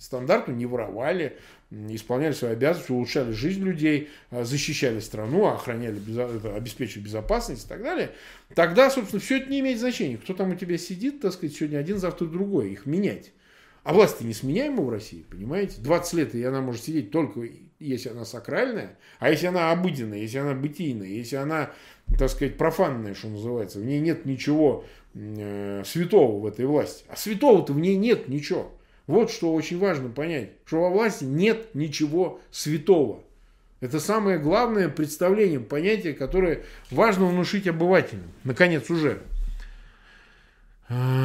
[0.00, 1.36] стандарту, не воровали,
[1.70, 6.00] исполняли свои обязанности, улучшали жизнь людей, а, защищали страну, охраняли,
[6.56, 8.12] обеспечивали безопасность и так далее,
[8.54, 10.18] тогда, собственно, все это не имеет значения.
[10.18, 13.32] Кто там у тебя сидит, так сказать, сегодня один, завтра другой, их менять.
[13.82, 15.80] А власть-то несменяема в России, понимаете?
[15.80, 17.48] 20 лет, и она может сидеть только
[17.80, 21.70] если она сакральная, а если она обыденная, если она бытийная, если она,
[22.18, 24.84] так сказать, профанная, что называется, в ней нет ничего
[25.14, 27.04] э, святого в этой власти.
[27.08, 28.70] А святого-то в ней нет ничего.
[29.10, 33.24] Вот что очень важно понять, что во власти нет ничего святого.
[33.80, 38.30] Это самое главное представление, понятие, которое важно внушить обывателям.
[38.44, 39.20] Наконец уже.
[40.88, 41.24] Dead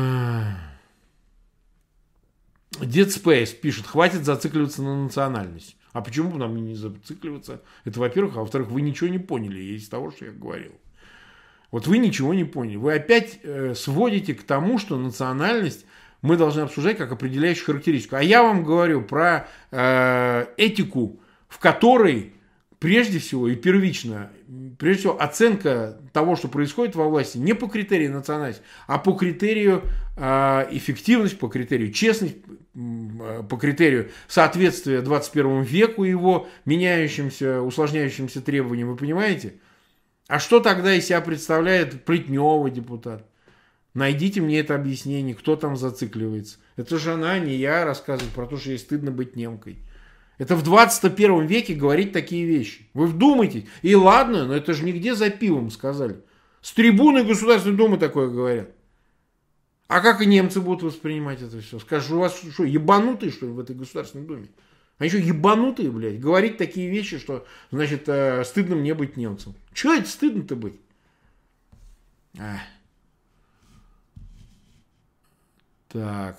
[2.81, 5.77] Space пишет, хватит зацикливаться на национальность.
[5.91, 7.61] А почему бы нам не зацикливаться?
[7.83, 8.37] Это, во-первых.
[8.37, 10.71] А во-вторых, вы ничего не поняли из того, что я говорил.
[11.69, 12.77] Вот вы ничего не поняли.
[12.77, 15.85] Вы опять э, сводите к тому, что национальность
[16.25, 18.15] мы должны обсуждать как определяющую характеристику.
[18.15, 22.33] А я вам говорю про э, этику, в которой
[22.79, 24.31] прежде всего и первично,
[24.79, 29.83] прежде всего оценка того, что происходит во власти, не по критерию национальности, а по критерию
[30.17, 32.37] э, эффективность, по критерию честность,
[32.75, 39.53] э, по критерию соответствия 21 веку его меняющимся, усложняющимся требованиям, вы понимаете?
[40.27, 43.27] А что тогда из себя представляет Плетнева депутат?
[43.95, 46.57] Найдите мне это объяснение, кто там зацикливается.
[46.75, 49.77] Это же она, не я, рассказывает про то, что ей стыдно быть немкой.
[50.37, 52.89] Это в 21 веке говорить такие вещи.
[52.93, 53.65] Вы вдумайтесь.
[53.83, 56.17] И ладно, но это же нигде за пивом сказали.
[56.61, 58.71] С трибуны Государственной Думы такое говорят.
[59.87, 61.79] А как и немцы будут воспринимать это все?
[61.79, 64.49] Скажут, у вас что, ебанутые, что ли, в этой Государственной Думе?
[64.97, 66.19] Они что, ебанутые, блядь?
[66.19, 69.55] Говорить такие вещи, что, значит, э, стыдно мне быть немцем.
[69.73, 70.75] Чего это стыдно-то быть?
[72.37, 72.59] Ах.
[75.95, 76.37] Так.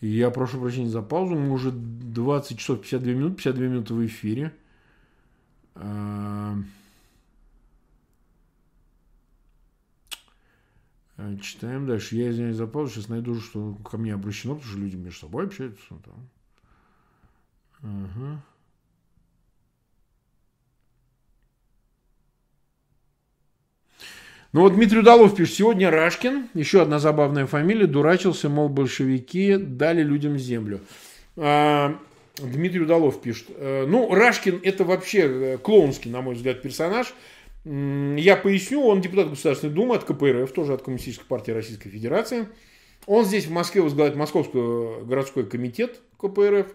[0.00, 1.34] Я прошу прощения за паузу.
[1.34, 4.54] Мы уже 20 часов 52 минут, 52 минуты в эфире.
[5.74, 6.56] А,
[11.42, 12.16] читаем дальше.
[12.16, 12.94] Я извиняюсь за паузу.
[12.94, 15.84] Сейчас найду, что ко мне обращено, потому что люди между собой общаются.
[17.82, 18.42] Ага.
[24.52, 30.02] Ну вот Дмитрий Удалов пишет, сегодня Рашкин, еще одна забавная фамилия, дурачился, мол, большевики дали
[30.02, 30.80] людям землю.
[31.36, 31.96] А,
[32.36, 37.14] Дмитрий Удалов пишет, «Э, ну, Рашкин это вообще э, клоунский, на мой взгляд, персонаж.
[37.64, 42.48] Я поясню, он депутат Государственной Думы от КПРФ, тоже от Коммунистической партии Российской Федерации.
[43.06, 46.66] Он здесь в Москве возглавляет Московский городской комитет КПРФ.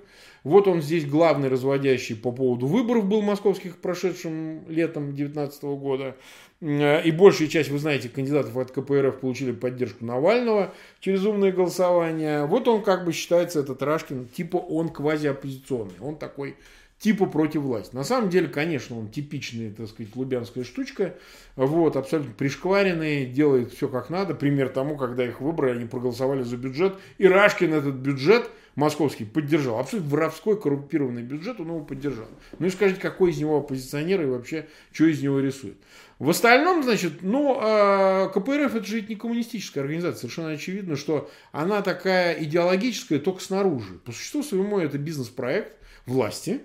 [0.44, 6.16] Вот он здесь главный разводящий по поводу выборов был московских прошедшим летом 2019 года.
[6.62, 12.46] Э, и большая часть, вы знаете, кандидатов от КПРФ получили поддержку Навального через умное голосование.
[12.46, 15.96] Вот он как бы считается, этот Рашкин, типа он квазиоппозиционный.
[16.00, 16.56] Он такой
[17.00, 17.96] типа против власти.
[17.96, 21.16] На самом деле, конечно, он типичный, так сказать, лубянская штучка.
[21.56, 24.34] Вот, абсолютно пришкваренный, делает все как надо.
[24.36, 26.96] Пример тому, когда их выбрали, они проголосовали за бюджет.
[27.18, 29.80] И Рашкин этот бюджет– московский поддержал.
[29.80, 32.28] Абсолютно воровской, коррумпированный бюджет он его поддержал.
[32.60, 35.78] Ну и скажите, какой из него оппозиционер и вообще, что из него рисует.
[36.20, 40.22] В остальном, значит, ну, а, КПРФ это же не коммунистическая организация.
[40.22, 43.96] Совершенно очевидно, что она такая идеологическая только снаружи.
[44.00, 45.74] По существу своему это бизнес-проект
[46.06, 46.62] власти.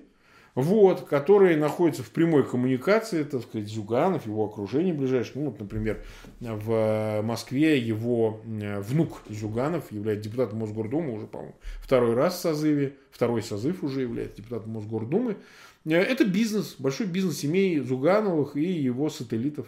[0.60, 5.42] Вот, которые находятся в прямой коммуникации, так сказать, Зюганов, его окружение ближайшее.
[5.42, 6.02] Ну, вот, например,
[6.40, 13.42] в Москве его внук Зюганов является депутатом Мосгордумы уже, по-моему, второй раз в созыве, второй
[13.42, 15.36] созыв уже является депутатом Мосгордумы.
[15.84, 19.66] Э, это бизнес, большой бизнес семей Зюгановых и его сателлитов.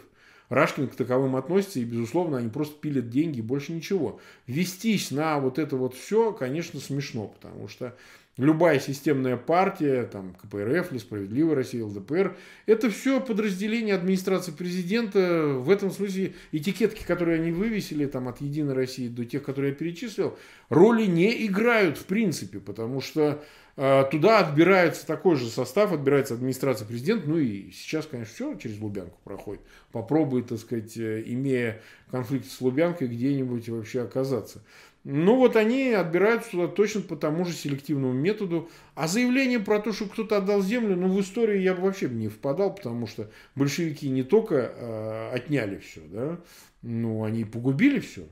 [0.49, 4.19] Рашкин к таковым относится, и, безусловно, они просто пилят деньги, больше ничего.
[4.45, 7.95] Вестись на вот это вот все, конечно, смешно, потому что
[8.37, 15.45] любая системная партия, там, КПРФ или Справедливая Россия, ЛДПР, это все подразделение администрации президента.
[15.47, 19.75] В этом смысле этикетки, которые они вывесили там, от Единой России до тех, которые я
[19.75, 20.37] перечислил,
[20.69, 23.43] роли не играют в принципе, потому что
[23.77, 28.79] э, туда отбирается такой же состав, отбирается администрация президента, ну и сейчас, конечно, все через
[28.79, 29.61] Лубянку проходит.
[29.91, 34.63] Попробует, так сказать, э, имея конфликт с Лубянкой, где-нибудь вообще оказаться.
[35.03, 38.69] Ну вот они отбирают сюда точно по тому же селективному методу.
[38.95, 42.29] А заявление про то, что кто-то отдал землю, ну в историю я бы вообще не
[42.29, 46.39] впадал, потому что большевики не только э, отняли все, да,
[46.81, 48.25] ну они погубили все.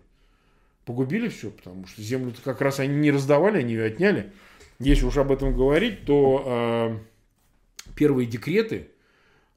[0.86, 4.32] Погубили все, потому что землю как раз они не раздавали, они ее отняли.
[4.80, 8.88] Если уж об этом говорить, то э, первые декреты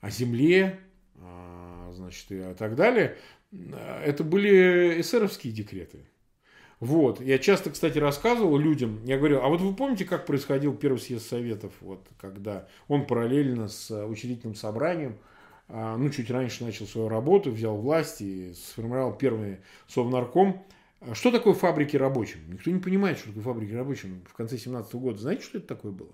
[0.00, 0.80] о земле,
[1.16, 3.16] э, значит, и так далее,
[3.52, 6.00] э, это были эсеровские декреты.
[6.84, 7.22] Вот.
[7.22, 11.26] Я часто, кстати, рассказывал людям, я говорил, а вот вы помните, как происходил первый съезд
[11.26, 15.16] Советов, вот, когда он параллельно с э, учредительным собранием,
[15.66, 20.62] а, ну, чуть раньше начал свою работу, взял власть и сформировал первый совнарком.
[21.14, 22.40] Что такое фабрики рабочим?
[22.48, 25.18] Никто не понимает, что такое фабрики рабочим в конце 17 года.
[25.18, 26.12] Знаете, что это такое было?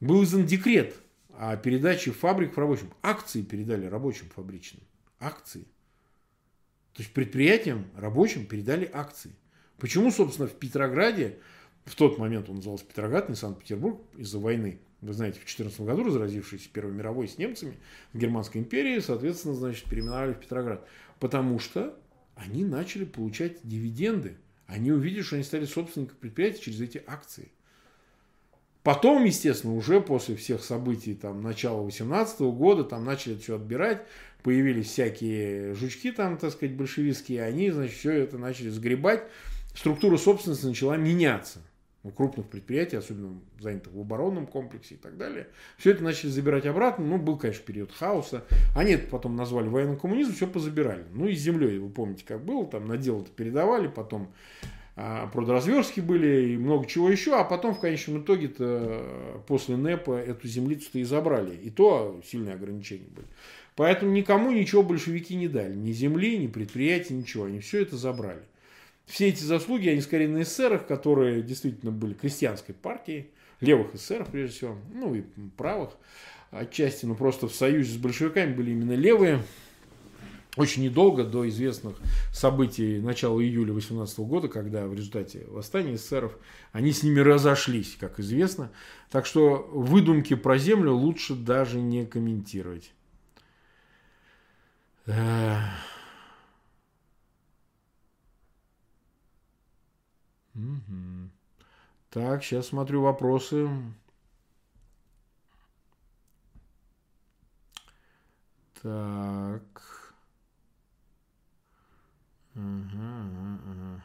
[0.00, 0.96] Был издан декрет
[1.36, 2.90] о передаче фабрик рабочим.
[3.02, 4.84] Акции передали рабочим фабричным.
[5.20, 5.64] Акции.
[6.94, 9.32] То есть предприятиям рабочим передали акции.
[9.78, 11.38] Почему, собственно, в Петрограде,
[11.84, 16.04] в тот момент он назывался Петроград, не Санкт-Петербург, из-за войны, вы знаете, в 14 году
[16.04, 17.74] разразившейся Первой мировой с немцами
[18.12, 20.86] в Германской империи, соответственно, значит, переименовали в Петроград.
[21.20, 21.98] Потому что
[22.34, 24.36] они начали получать дивиденды.
[24.66, 27.50] Они увидели, что они стали собственниками предприятия через эти акции.
[28.82, 34.02] Потом, естественно, уже после всех событий там, начала 18 года там начали это все отбирать,
[34.42, 39.24] появились всякие жучки там, так сказать, большевистские, они, значит, все это начали сгребать
[39.76, 41.60] структура собственности начала меняться
[42.02, 45.48] у крупных предприятий, особенно занятых в оборонном комплексе и так далее.
[45.76, 47.04] Все это начали забирать обратно.
[47.04, 48.44] Ну, был, конечно, период хаоса.
[48.76, 51.04] Они это потом назвали военным коммунизмом, все позабирали.
[51.12, 54.32] Ну, и с землей, вы помните, как было, там на дело-то передавали, потом
[54.94, 60.46] а, продразверстки были и много чего еще, а потом в конечном итоге-то после НЭПа эту
[60.46, 61.56] землицу-то и забрали.
[61.56, 63.26] И то сильные ограничения были.
[63.74, 65.74] Поэтому никому ничего большевики не дали.
[65.74, 67.46] Ни земли, ни предприятий, ничего.
[67.46, 68.42] Они все это забрали
[69.06, 73.30] все эти заслуги, они скорее на эсерах, которые действительно были крестьянской партией,
[73.60, 75.22] левых эсеров прежде всего, ну и
[75.56, 75.90] правых
[76.50, 79.42] отчасти, но просто в союзе с большевиками были именно левые.
[80.56, 81.96] Очень недолго до известных
[82.32, 86.32] событий начала июля 18 года, когда в результате восстания эсеров
[86.72, 88.72] они с ними разошлись, как известно.
[89.10, 92.90] Так что выдумки про землю лучше даже не комментировать.
[100.56, 101.30] Угу.
[102.10, 103.68] Так, сейчас смотрю вопросы.
[108.82, 110.14] Так.
[112.54, 114.02] Ага, ага.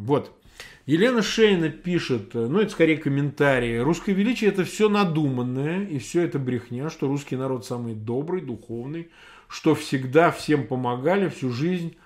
[0.00, 0.32] Вот.
[0.86, 3.78] Елена Шейна пишет, ну это скорее комментарии.
[3.78, 9.10] Русское величие это все надуманное, и все это брехня, что русский народ самый добрый, духовный,
[9.48, 11.96] что всегда всем помогали всю жизнь,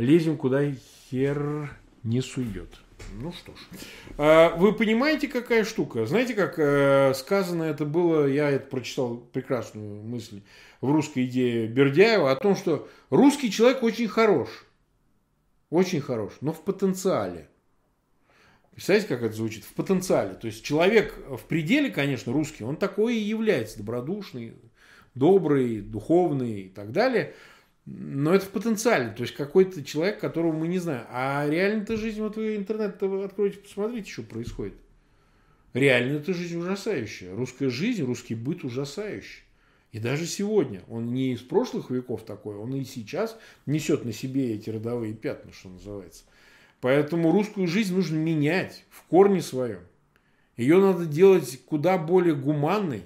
[0.00, 0.62] лезем куда
[1.10, 1.70] хер
[2.02, 2.70] не сует.
[3.14, 3.56] Ну что ж.
[4.18, 6.06] А, вы понимаете, какая штука?
[6.06, 10.42] Знаете, как э, сказано это было, я это прочитал прекрасную мысль
[10.80, 14.48] в русской идее Бердяева о том, что русский человек очень хорош.
[15.70, 17.48] Очень хорош, но в потенциале.
[18.72, 19.64] Представляете, как это звучит?
[19.64, 20.34] В потенциале.
[20.34, 23.78] То есть человек в пределе, конечно, русский, он такой и является.
[23.78, 24.54] Добродушный,
[25.14, 27.34] добрый, духовный и так далее.
[27.86, 31.06] Но это в потенциале, то есть какой-то человек, которого мы не знаем.
[31.10, 34.74] А реально-то жизнь, вот вы интернет вы откроете, посмотрите, что происходит.
[35.72, 37.34] Реально эта жизнь ужасающая.
[37.34, 39.44] Русская жизнь, русский быт ужасающий.
[39.92, 44.54] И даже сегодня, он не из прошлых веков такой, он и сейчас несет на себе
[44.54, 46.24] эти родовые пятна, что называется.
[46.80, 49.80] Поэтому русскую жизнь нужно менять в корне своем.
[50.56, 53.02] Ее надо делать куда более гуманной,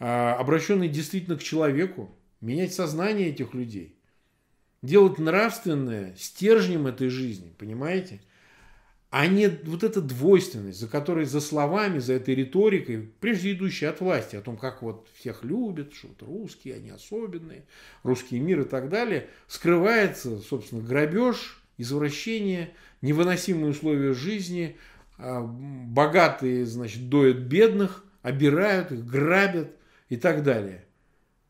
[0.00, 2.10] а, обращенной действительно к человеку,
[2.40, 3.95] менять сознание этих людей
[4.86, 8.20] делать нравственное стержнем этой жизни, понимаете?
[9.10, 14.00] а не вот эта двойственность, за которой, за словами, за этой риторикой, прежде идущей от
[14.00, 17.64] власти, о том, как вот всех любят, что вот русские, они особенные,
[18.02, 24.76] русский мир и так далее, скрывается, собственно, грабеж, извращение, невыносимые условия жизни,
[25.18, 29.70] а, богатые, значит, доят бедных, обирают их, грабят
[30.08, 30.84] и так далее.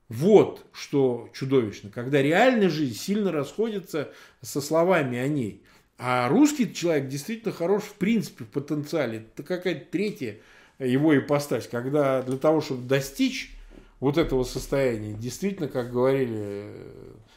[0.08, 5.62] Вот что чудовищно, когда реальная жизнь сильно расходится со словами о ней.
[5.98, 9.26] А русский человек действительно хорош в принципе в потенциале.
[9.34, 10.38] Это какая-то третья
[10.78, 13.56] его ипостась, когда для того, чтобы достичь
[13.98, 16.70] вот этого состояния, действительно, как говорили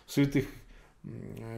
[0.06, 0.46] в святых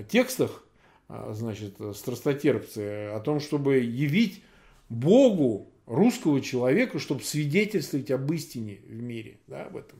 [0.09, 0.63] текстах,
[1.09, 4.43] а, значит, страстотерпцы, о том, чтобы явить
[4.89, 9.99] Богу русского человека, чтобы свидетельствовать об истине в мире, да, об этом.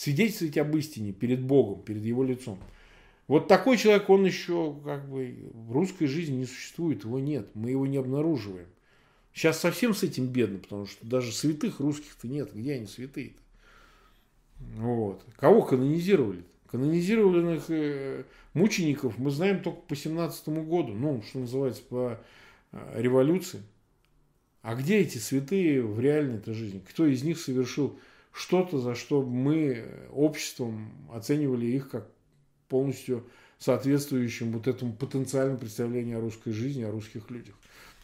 [0.00, 2.58] Свидетельствовать об истине перед Богом, перед его лицом.
[3.28, 7.68] Вот такой человек, он еще как бы в русской жизни не существует, его нет, мы
[7.68, 8.66] его не обнаруживаем.
[9.34, 12.50] Сейчас совсем с этим бедно, потому что даже святых русских-то нет.
[12.54, 13.42] Где они святые-то?
[14.78, 15.22] Вот.
[15.36, 16.44] Кого канонизировали?
[16.70, 18.24] Канонизированных э,
[18.54, 22.18] мучеников мы знаем только по 17 году, ну, что называется, по
[22.72, 23.60] э, революции.
[24.62, 26.82] А где эти святые в реальной-то жизни?
[26.88, 27.98] Кто из них совершил
[28.32, 32.08] что-то, за что мы э, обществом оценивали их как
[32.68, 33.26] полностью
[33.58, 37.54] соответствующим вот этому потенциальному представлению о русской жизни, о русских людях.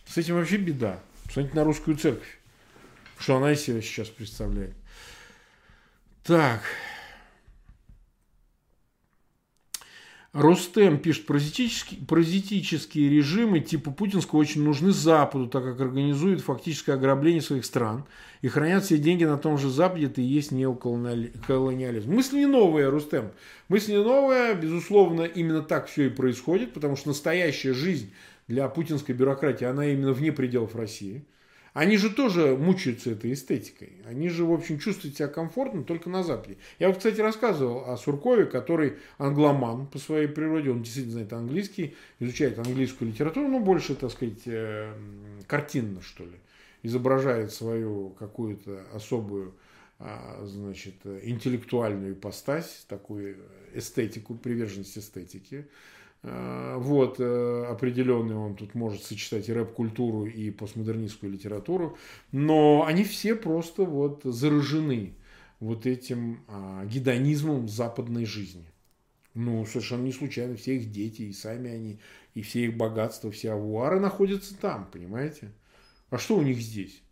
[0.07, 1.01] С этим вообще беда.
[1.25, 2.39] Посмотрите на русскую церковь,
[3.19, 4.75] что она из себя сейчас представляет.
[6.23, 6.63] Так.
[10.37, 17.41] Ростем пишет, паразитические, паразитические режимы типа путинского очень нужны Западу, так как организуют фактическое ограбление
[17.41, 18.05] своих стран
[18.43, 22.13] и хранят все деньги на том же Западе, это и есть неоколониализм.
[22.13, 23.31] Мысль не новая, Рустем.
[23.69, 28.13] Мысль не новая, безусловно, именно так все и происходит, потому что настоящая жизнь
[28.47, 31.25] для путинской бюрократии, она именно вне пределов России.
[31.77, 33.93] Они же тоже мучаются этой эстетикой.
[34.07, 36.57] Они же, в общем, чувствуют себя комфортно только на Западе.
[36.79, 40.71] Я вот, кстати, рассказывал о Суркове, который англоман по своей природе.
[40.71, 44.91] Он действительно знает английский, изучает английскую литературу, но больше, так сказать, э,
[45.47, 46.39] картинно, что ли.
[46.83, 49.53] Изображает свою какую-то особую
[49.99, 53.37] а, значит, интеллектуальную ипостась, такую
[53.75, 55.69] эстетику, приверженность эстетики.
[56.29, 61.97] Э, вот, э, определенный он тут может сочетать и рэп-культуру, и постмодернистскую литературу,
[62.33, 65.15] но они все просто вот заражены
[65.61, 68.67] вот этим а, гедонизмом западной жизни.
[69.35, 72.01] Ну, совершенно не случайно все их дети, и сами они,
[72.35, 75.53] и все их богатства, все авуары находятся там, понимаете?
[76.11, 77.03] А что у них здесь?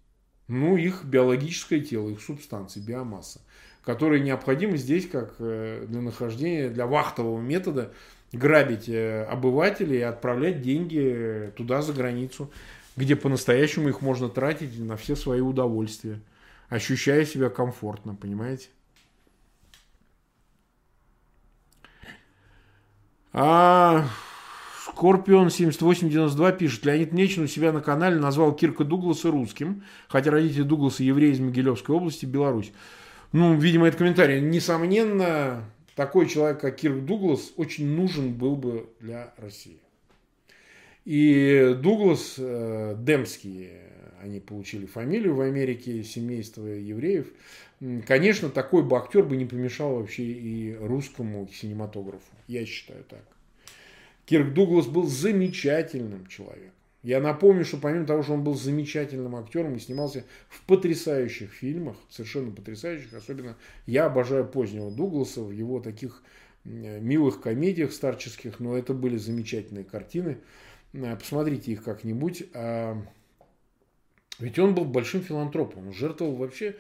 [0.49, 3.41] Ну, их биологическое тело, их субстанции, биомасса,
[3.83, 7.95] которые необходимы здесь как э, для нахождения, для вахтового метода
[8.33, 12.51] грабить э, обывателей и отправлять деньги туда, за границу,
[12.97, 16.21] где по-настоящему их можно тратить на все свои удовольствия,
[16.69, 18.69] ощущая себя комфортно, понимаете?
[23.33, 24.07] А
[24.85, 30.63] Скорпион 7892 пишет, Леонид Нечин у себя на канале назвал Кирка Дугласа русским, хотя родители
[30.63, 32.73] Дугласа евреи из Могилевской области, Беларусь.
[33.33, 34.41] Ну, видимо, это комментарий.
[34.41, 35.65] Несомненно,
[35.95, 39.79] такой человек, как Кирк Дуглас, очень нужен был бы для России.
[41.05, 43.71] И Дуглас, э, Демский,
[44.23, 47.27] они получили фамилию в Америке, семейство евреев.
[48.07, 52.33] Конечно, такой бы актер бы не помешал вообще и русскому кинематографу.
[52.49, 53.25] Я считаю так.
[54.25, 56.73] Кирк Дуглас был замечательным человеком.
[57.05, 61.97] Я напомню, что помимо того, что он был замечательным актером и снимался в потрясающих фильмах,
[62.09, 66.23] совершенно потрясающих, особенно я обожаю позднего Дугласа в его таких
[66.65, 70.39] милых комедиях старческих, но это были замечательные картины.
[70.95, 72.45] Э, посмотрите их как-нибудь.
[72.55, 72.97] А,
[74.39, 76.75] ведь он был большим филантропом, он жертвовал вообще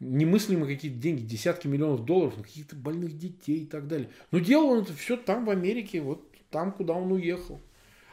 [0.00, 4.10] немыслимые какие-то деньги, десятки миллионов долларов на каких-то больных детей и так далее.
[4.32, 7.60] Но делал он это все там, в Америке, вот там, куда он уехал.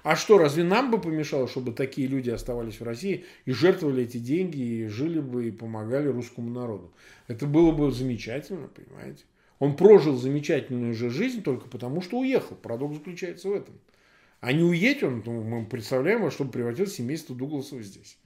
[0.06, 4.18] А что, разве нам бы помешало, чтобы такие люди оставались в России и жертвовали эти
[4.18, 6.94] деньги, и жили бы и помогали русскому народу?
[7.28, 9.24] Это было бы замечательно, понимаете?
[9.58, 12.56] Он прожил замечательную же жизнь только потому, что уехал.
[12.56, 13.74] Парадокс заключается в этом.
[14.42, 18.20] А не уедет он, то мы представляем, во что превратилось семейство Дугласов здесь.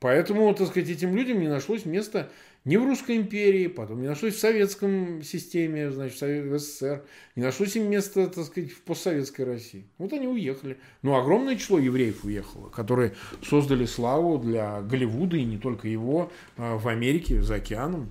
[0.00, 2.32] Поэтому, так сказать, этим людям не нашлось места
[2.66, 7.04] ни в Русской империи, потом не нашлось в советском системе, значит, в СССР,
[7.36, 9.86] не нашлось им места, так сказать, в постсоветской России.
[9.98, 10.76] Вот они уехали.
[11.02, 16.76] Ну, огромное число евреев уехало, которые создали славу для Голливуда и не только его а,
[16.76, 18.10] в Америке, за океаном.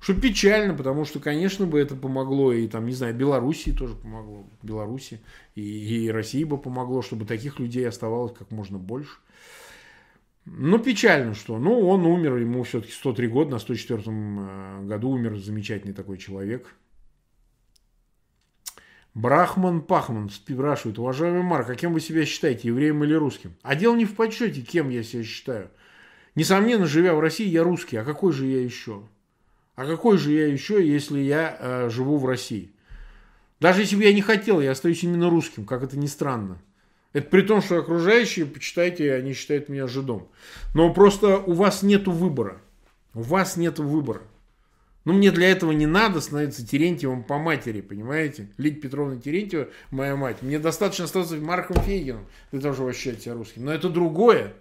[0.00, 4.44] Что печально, потому что, конечно, бы это помогло, и там, не знаю, Белоруссии тоже помогло,
[4.60, 5.20] Беларуси,
[5.54, 9.12] и, и России бы помогло, чтобы таких людей оставалось как можно больше.
[10.44, 11.58] Ну, печально, что.
[11.58, 16.74] Ну, он умер, ему все-таки 103 года, на 104 э, году умер замечательный такой человек.
[19.14, 23.54] Брахман Пахман спрашивает, уважаемый Марк, а кем вы себя считаете, евреем или русским?
[23.62, 25.70] А дело не в подсчете, кем я себя считаю.
[26.34, 29.06] Несомненно, живя в России, я русский, а какой же я еще?
[29.74, 32.72] А какой же я еще, если я э, живу в России?
[33.60, 36.58] Даже если бы я не хотел, я остаюсь именно русским, как это ни странно.
[37.12, 40.28] Это при том, что окружающие, почитайте, они считают меня жидом.
[40.74, 42.60] Но просто у вас нет выбора.
[43.14, 44.22] У вас нет выбора.
[45.04, 48.48] Ну, мне для этого не надо становиться Терентьевым по матери, понимаете?
[48.56, 50.42] Лидия Петровна Терентьева, моя мать.
[50.42, 53.64] Мне достаточно остаться Марком Фейгином для того, чтобы ощущать себя русским.
[53.64, 54.54] Но это другое.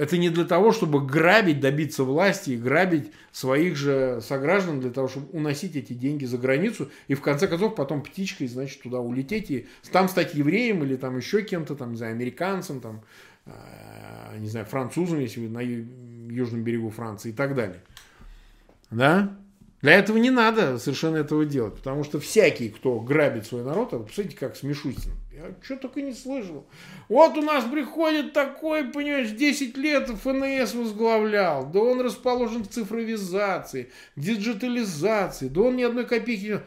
[0.00, 5.08] Это не для того, чтобы грабить, добиться власти и грабить своих же сограждан для того,
[5.08, 9.50] чтобы уносить эти деньги за границу и в конце концов потом птичкой, значит, туда улететь
[9.50, 13.02] и там стать евреем или там еще кем-то, там, не знаю, американцем, там,
[13.44, 17.82] э, не знаю, французом, если вы на южном берегу Франции и так далее.
[18.90, 19.36] Да?
[19.82, 23.98] Для этого не надо совершенно этого делать, потому что всякий, кто грабит свой народ, а
[23.98, 25.18] вы посмотрите, как с Мишустиным.
[25.40, 26.66] Я что только не слышал.
[27.08, 33.90] Вот у нас приходит такой, понимаешь, 10 лет ФНС возглавлял, да он расположен в цифровизации,
[34.16, 36.60] диджитализации, да он ни одной копейки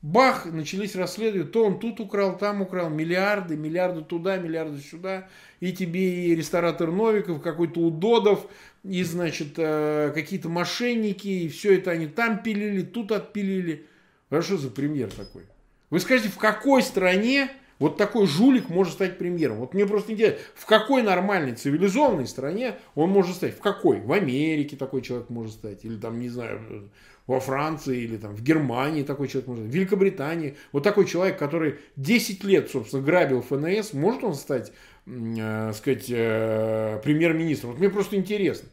[0.00, 5.72] Бах, начались расследования, то он тут украл, там украл, миллиарды, миллиарды туда, миллиарды сюда, и
[5.72, 8.46] тебе и ресторатор Новиков, какой-то Удодов,
[8.84, 13.86] и, значит, э, какие-то мошенники, и все это они там пилили, тут отпилили.
[14.30, 15.42] А что за премьер такой?
[15.90, 19.58] Вы скажите, в какой стране вот такой жулик может стать премьером?
[19.58, 23.54] Вот мне просто интересно, в какой нормальной, цивилизованной стране он может стать?
[23.56, 24.00] В какой?
[24.00, 25.84] В Америке такой человек может стать?
[25.84, 26.90] Или там, не знаю,
[27.28, 30.56] во Франции или там в Германии такой человек может, в Великобритании.
[30.72, 34.72] Вот такой человек, который 10 лет, собственно, грабил ФНС, может он стать,
[35.06, 37.72] э, сказать, э, премьер-министром?
[37.72, 38.68] Вот мне просто интересно.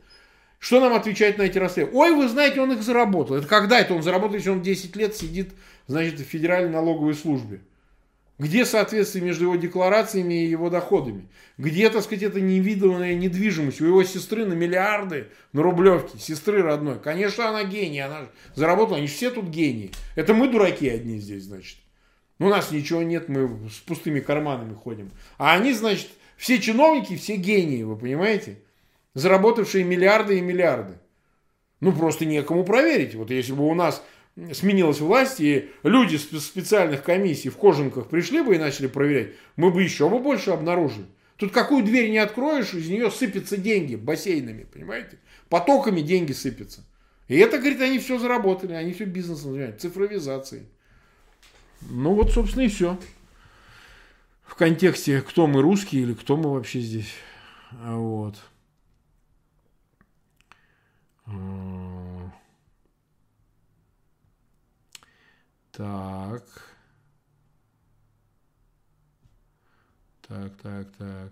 [0.58, 2.00] Что нам отвечать на эти расследования?
[2.00, 3.36] Ой, вы знаете, он их заработал.
[3.36, 5.52] Это когда это он заработал, если он 10 лет сидит,
[5.88, 7.60] значит, в Федеральной налоговой службе?
[8.38, 11.30] Где соответствие между его декларациями и его доходами?
[11.58, 13.80] Где, так сказать, эта невиданная недвижимость?
[13.80, 17.00] У его сестры на миллиарды на Рублевке, сестры родной.
[17.00, 19.92] Конечно, она гений, она заработала, они же все тут гении.
[20.16, 21.78] Это мы дураки одни здесь, значит.
[22.38, 25.12] У нас ничего нет, мы с пустыми карманами ходим.
[25.38, 28.60] А они, значит, все чиновники, все гении, вы понимаете?
[29.14, 31.00] Заработавшие миллиарды и миллиарды.
[31.80, 33.16] Ну, просто некому проверить.
[33.16, 34.04] Вот если бы у нас
[34.54, 39.84] сменилась власть, и люди специальных комиссий в кожанках пришли бы и начали проверять, мы бы
[39.84, 41.06] еще бы больше обнаружили.
[41.38, 45.20] Тут какую дверь не откроешь, из нее сыпятся деньги бассейнами, понимаете?
[45.50, 46.86] Потоками деньги сыпятся.
[47.28, 50.66] И это, говорит, они все заработали, они все бизнесом занимаются, цифровизацией.
[51.82, 52.98] Ну вот, собственно, и все.
[54.46, 57.14] В контексте, кто мы русские или кто мы вообще здесь.
[57.72, 58.36] Вот.
[65.78, 66.44] Так.
[70.22, 71.32] Так, так, так.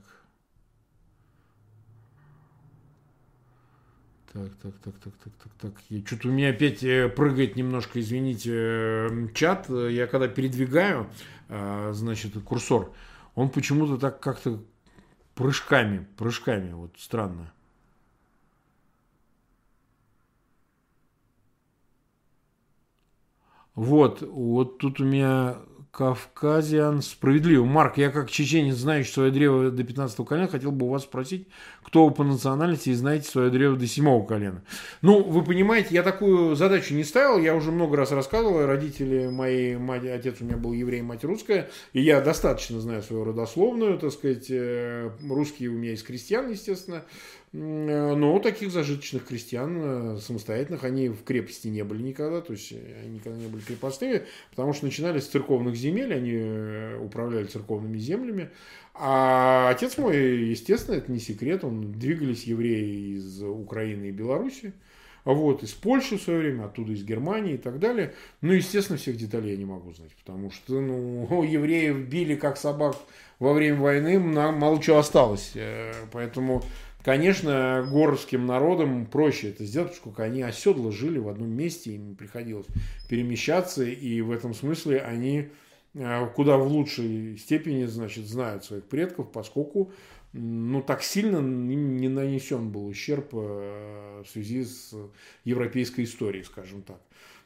[4.33, 6.05] Так, так, так, так, так, так, так.
[6.07, 9.69] Что-то у меня опять э, прыгает немножко, извините, э, чат.
[9.69, 11.09] Я когда передвигаю,
[11.49, 12.91] э, значит, курсор,
[13.35, 14.61] он почему-то так как-то
[15.35, 17.53] прыжками, прыжками, вот странно.
[23.75, 25.57] Вот, вот тут у меня
[25.93, 27.03] Кавказиан.
[27.03, 27.65] Справедливо.
[27.65, 31.47] Марк, я как чеченец, знающий свое древо до 15 колена, хотел бы у вас спросить,
[31.83, 34.63] кто вы по национальности и знаете свое древо до 7 колена.
[35.03, 39.75] Ну, вы понимаете, я такую задачу не ставил, я уже много раз рассказывал, родители мои,
[39.75, 44.11] мать, отец у меня был еврей, мать русская, и я достаточно знаю свою родословную, так
[44.13, 47.03] сказать, э, русские у меня из крестьян, естественно,
[47.53, 53.01] но таких зажиточных крестьян э, самостоятельных, они в крепости не были никогда, то есть э,
[53.03, 58.49] они никогда не были крепостными, потому что начинали с церковных земель, они управляли церковными землями.
[58.95, 64.73] А отец мой, естественно, это не секрет, он двигались евреи из Украины и Беларуси,
[65.23, 68.15] вот, из Польши в свое время, оттуда из Германии и так далее.
[68.41, 72.97] Ну, естественно, всех деталей я не могу знать, потому что, ну, евреев били как собак
[73.37, 75.53] во время войны, мало чего осталось.
[76.11, 76.63] Поэтому
[77.03, 82.67] Конечно, горским народам проще это сделать, поскольку они оседло жили в одном месте, им приходилось
[83.09, 85.49] перемещаться, и в этом смысле они
[85.95, 89.91] э, куда в лучшей степени, значит, знают своих предков, поскольку
[90.31, 94.95] ну, так сильно не нанесен был ущерб э, в связи с
[95.43, 97.01] европейской историей, скажем так.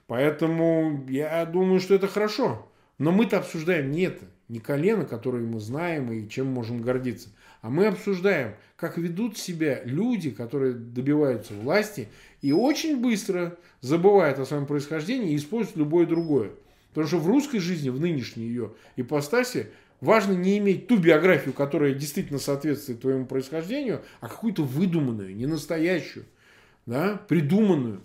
[0.05, 2.67] Поэтому я думаю, что это хорошо.
[2.97, 7.29] Но мы-то обсуждаем не это, не колено, которое мы знаем и чем можем гордиться.
[7.61, 12.07] А мы обсуждаем, как ведут себя люди, которые добиваются власти
[12.41, 16.51] и очень быстро забывают о своем происхождении и используют любое другое.
[16.89, 19.67] Потому что в русской жизни, в нынешней ее ипостаси,
[20.01, 26.25] важно не иметь ту биографию, которая действительно соответствует твоему происхождению, а какую-то выдуманную, не настоящую,
[26.85, 28.01] да, придуманную.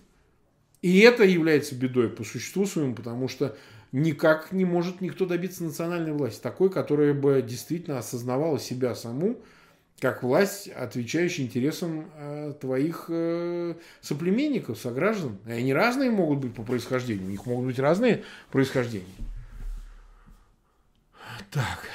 [0.80, 3.56] И это является бедой по существу своему, потому что
[3.92, 9.38] никак не может никто добиться национальной власти, такой, которая бы действительно осознавала себя саму,
[10.00, 15.38] как власть, отвечающая интересам э, твоих э, соплеменников, сограждан.
[15.46, 19.06] И они разные могут быть по происхождению, у них могут быть разные происхождения.
[21.50, 21.86] Так.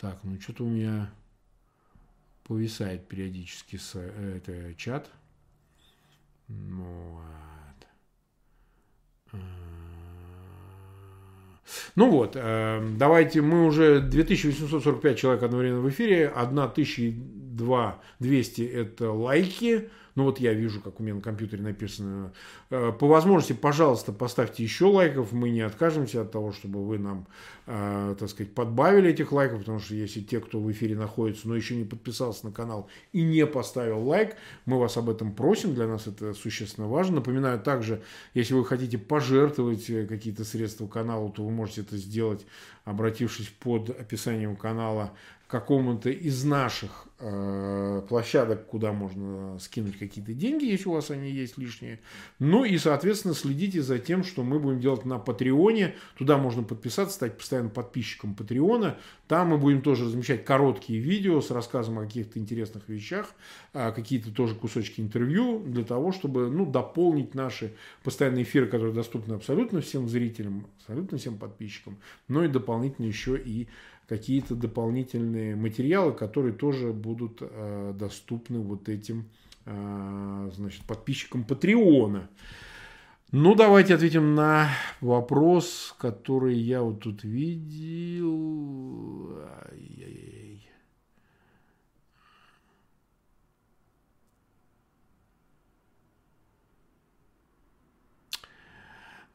[0.00, 1.10] Так, ну что-то у меня
[2.44, 5.10] повисает периодически с, э, это, чат.
[6.46, 7.86] Ну, вот.
[9.32, 9.38] А.
[11.96, 16.28] Ну вот, э, давайте, мы уже 2845 человек одновременно в эфире,
[17.58, 22.32] 1002 200 это лайки, ну вот я вижу, как у меня на компьютере написано.
[22.70, 25.30] Э, по возможности, пожалуйста, поставьте еще лайков.
[25.30, 27.28] Мы не откажемся от того, чтобы вы нам,
[27.66, 31.54] э, так сказать, подбавили этих лайков, потому что если те, кто в эфире находится, но
[31.54, 35.72] еще не подписался на канал и не поставил лайк, мы вас об этом просим.
[35.72, 37.16] Для нас это существенно важно.
[37.16, 38.02] Напоминаю также,
[38.34, 42.44] если вы хотите пожертвовать э, какие-то средства каналу, то вы можете это сделать,
[42.84, 45.12] обратившись под описанием канала
[45.48, 51.56] какому-то из наших э, площадок, куда можно скинуть какие-то деньги, если у вас они есть
[51.56, 52.00] лишние.
[52.38, 55.94] Ну и, соответственно, следите за тем, что мы будем делать на Патреоне.
[56.18, 58.98] Туда можно подписаться, стать постоянным подписчиком Патреона.
[59.26, 63.28] Там мы будем тоже размещать короткие видео с рассказом о каких-то интересных вещах,
[63.72, 69.32] э, какие-то тоже кусочки интервью, для того, чтобы ну, дополнить наши постоянные эфиры, которые доступны
[69.32, 71.98] абсолютно всем зрителям, абсолютно всем подписчикам,
[72.28, 73.66] но и дополнительно еще и
[74.08, 79.28] какие-то дополнительные материалы, которые тоже будут э, доступны вот этим
[79.66, 82.30] э, значит, подписчикам Патреона.
[83.30, 84.70] Ну, давайте ответим на
[85.02, 88.30] вопрос, который я вот тут видел.
[89.70, 90.47] Ай-яй-яй.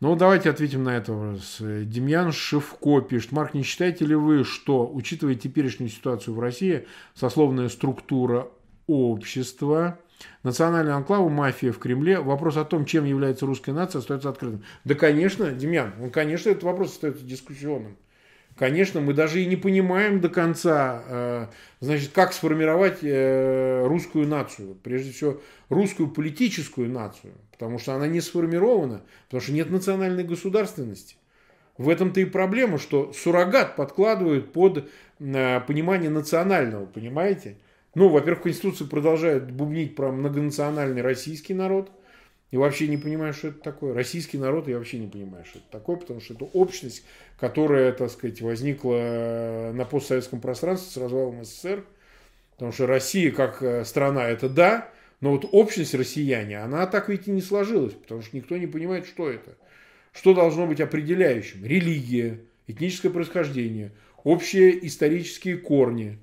[0.03, 1.59] Ну, давайте ответим на это вопрос.
[1.61, 3.31] Демьян Шевко пишет.
[3.31, 6.85] Марк, не считаете ли вы, что, учитывая теперешнюю ситуацию в России,
[7.15, 8.49] сословная структура
[8.85, 9.97] общества,
[10.43, 14.65] национальная анклава, мафия в Кремле, вопрос о том, чем является русская нация, остается открытым?
[14.83, 17.95] Да, конечно, Демьян, он, конечно, этот вопрос остается дискуссионным.
[18.57, 21.47] Конечно, мы даже и не понимаем до конца, э,
[21.79, 24.75] значит, как сформировать э, русскую нацию.
[24.83, 25.39] Прежде всего,
[25.69, 27.35] русскую политическую нацию.
[27.53, 29.01] Потому что она не сформирована.
[29.25, 31.15] Потому что нет национальной государственности.
[31.77, 34.89] В этом-то и проблема, что суррогат подкладывают под
[35.19, 37.57] э, понимание национального, понимаете?
[37.95, 41.89] Ну, во-первых, в Конституции продолжают бубнить про многонациональный российский народ–
[42.53, 43.95] и вообще не понимаю, что это такое.
[43.95, 47.03] Российский народ, я вообще не понимаю, что это такое, потому что это общность,
[47.39, 51.83] которая, так сказать, возникла на постсоветском пространстве с развалом СССР.
[52.51, 54.87] Потому что Россия как э, страна это да,
[55.23, 59.05] но вот общность россияне, она так ведь и не сложилась, потому что никто не понимает,
[59.05, 59.55] что это.
[60.11, 61.63] Что должно быть определяющим?
[61.63, 63.93] Религия, этническое происхождение,
[64.25, 66.17] общие исторические корни,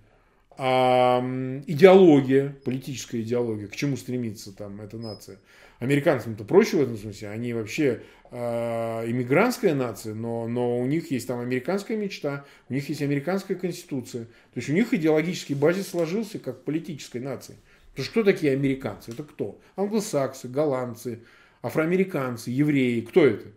[0.59, 5.39] идеология, политическая идеология, к чему стремится там эта нация–
[5.81, 7.31] Американцам-то проще в этом смысле.
[7.31, 12.91] Они вообще э, иммигрантская нация, но, но у них есть там американская мечта, у них
[12.91, 14.25] есть американская конституция.
[14.27, 17.57] То есть у них идеологический базис сложился как политической нации.
[17.91, 19.13] Потому что кто такие американцы?
[19.13, 19.61] Это кто?
[19.77, 21.23] Англосаксы, голландцы,
[21.63, 23.01] афроамериканцы, евреи.
[23.01, 23.49] Кто это?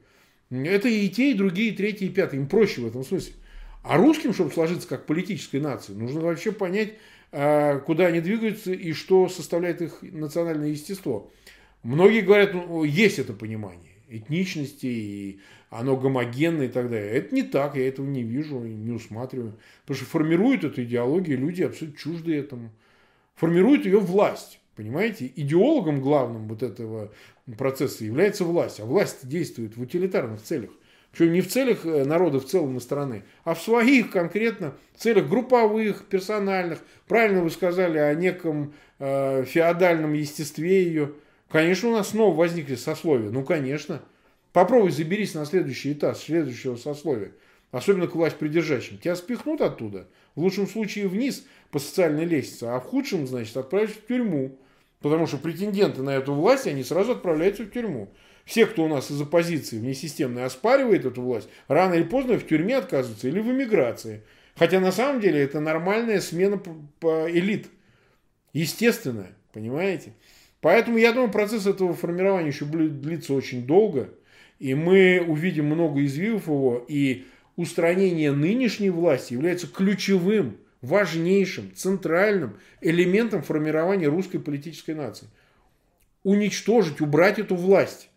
[0.49, 2.41] Это и те, и другие, и третьи, и пятые.
[2.41, 3.33] Им проще в этом смысле.
[3.83, 6.93] А русским, чтобы сложиться как политической нации, нужно вообще понять,
[7.31, 11.31] э, куда они двигаются и что составляет их национальное естество.
[11.83, 15.39] Многие говорят, ну, есть это понимание этничности, и
[15.69, 17.11] оно гомогенное и так далее.
[17.11, 19.57] Это не так, я этого не вижу, не усматриваю.
[19.81, 22.71] Потому что формируют эту идеологию люди абсолютно чужды этому.
[23.35, 24.59] Формирует ее власть.
[24.75, 27.11] Понимаете, идеологом главным вот этого
[27.57, 28.79] процесса является власть.
[28.79, 30.71] А власть действует в утилитарных целях.
[31.11, 35.29] Причем не в целях э, народа в целом на страны, а в своих конкретно целях
[35.29, 36.79] групповых, персональных.
[37.07, 41.13] Правильно вы сказали о неком э, феодальном естестве ее
[41.53, 43.29] Конечно, у нас снова возникли сословия.
[43.29, 44.01] Ну, конечно.
[44.53, 47.31] Попробуй заберись на следующий этаж следующего сословия.
[47.69, 48.97] Особенно к власть придержащим.
[48.97, 50.07] Тебя спихнут оттуда.
[50.35, 54.57] В лучшем случае вниз по социальной лестнице, а в худшем, значит, отправишь в тюрьму.
[55.01, 58.13] Потому что претенденты на эту власть, они сразу отправляются в тюрьму.
[58.45, 62.77] Все, кто у нас из оппозиции внесистемной оспаривает эту власть, рано или поздно в тюрьме
[62.77, 64.23] отказываются или в эмиграции.
[64.55, 66.61] Хотя на самом деле это нормальная смена
[67.01, 67.67] элит.
[68.53, 70.13] Естественная, понимаете?
[70.61, 74.09] Поэтому я думаю, процесс этого формирования еще будет длиться очень долго.
[74.59, 76.85] И мы увидим много извивов его.
[76.87, 85.27] И устранение нынешней власти является ключевым важнейшим, центральным элементом формирования русской политической нации.
[86.23, 88.09] Уничтожить, убрать эту власть.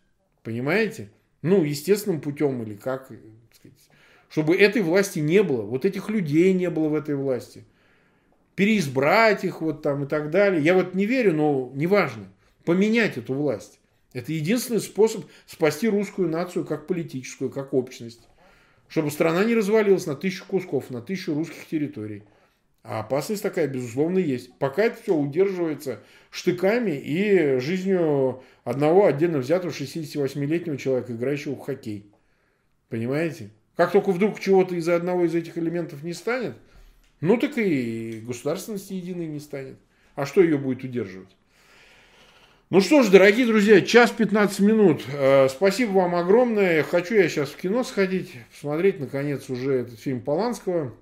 [0.42, 1.10] Понимаете?
[1.42, 3.10] Ну, естественным путем или как,
[3.52, 3.76] сказать,
[4.28, 7.64] чтобы этой власти не было, вот этих людей не было в этой власти.
[8.56, 10.62] Переизбрать их вот там и так далее.
[10.62, 12.26] Я вот не верю, но неважно.
[12.64, 13.78] Поменять эту власть.
[14.12, 18.26] Это единственный способ спасти русскую нацию как политическую, как общность.
[18.88, 22.22] Чтобы страна не развалилась на тысячу кусков, на тысячу русских территорий.
[22.82, 24.56] А опасность такая, безусловно, есть.
[24.58, 32.06] Пока это все удерживается штыками и жизнью одного отдельно взятого 68-летнего человека, играющего в хоккей.
[32.88, 33.50] Понимаете?
[33.74, 36.54] Как только вдруг чего-то из-за одного из этих элементов не станет,
[37.20, 39.78] ну так и государственности единой не станет.
[40.14, 41.36] А что ее будет удерживать?
[42.68, 45.05] Ну что ж, дорогие друзья, час 15 минут.
[45.12, 46.82] Э, спасибо вам огромное.
[46.82, 50.93] Хочу я сейчас в кино сходить, посмотреть, наконец, уже этот фильм Поланского.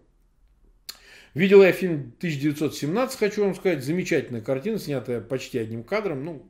[1.33, 3.83] Видел я фильм 1917, хочу вам сказать.
[3.83, 6.23] Замечательная картина, снятая почти одним кадром.
[6.27, 6.43] Ну,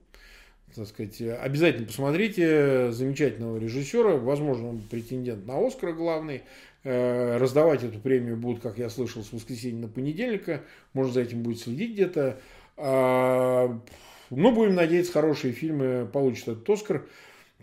[0.75, 2.91] так сказать, обязательно посмотрите.
[2.91, 4.17] Замечательного режиссера.
[4.17, 6.43] Возможно, он претендент на Оскар главный.
[6.83, 10.63] Э, раздавать эту премию будут, как я слышал, с воскресенья на понедельника.
[10.93, 12.41] Может, за этим будет следить где-то.
[14.37, 17.07] Ну, будем надеяться, хорошие фильмы получат этот Оскар.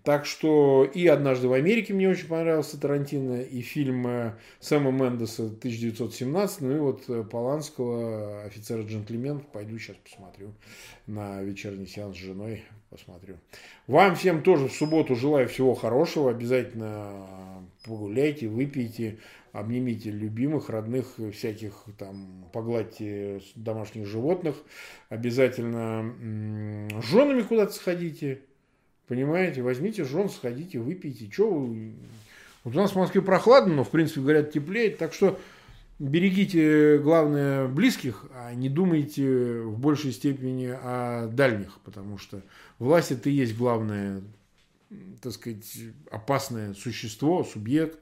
[0.03, 5.43] Так что и «Однажды в Америке» мне очень понравился Тарантино, и фильм э, Сэма Мендеса
[5.43, 10.53] 1917, ну и вот э, Поланского «Офицер-джентльмен» пойду сейчас посмотрю
[11.05, 13.35] на вечерний сеанс с женой, посмотрю.
[13.85, 17.27] Вам всем тоже в субботу желаю всего хорошего, обязательно
[17.85, 19.19] погуляйте, выпейте,
[19.51, 24.55] обнимите любимых, родных, всяких там, погладьте домашних животных,
[25.09, 26.13] обязательно
[27.01, 28.41] с женами куда-то сходите,
[29.11, 31.27] Понимаете, возьмите жен, сходите, выпейте.
[31.27, 31.95] Че вы...
[32.63, 34.99] Вот у нас в Москве прохладно, но, в принципе, говорят, теплеет.
[34.99, 35.37] Так что
[35.99, 42.41] берегите, главное, близких, а не думайте в большей степени о дальних, потому что
[42.79, 44.21] власть это и есть главное,
[45.21, 45.79] так сказать,
[46.09, 47.99] опасное существо, субъект,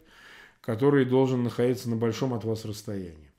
[0.70, 3.32] который должен находиться на большом от вас расстоянии.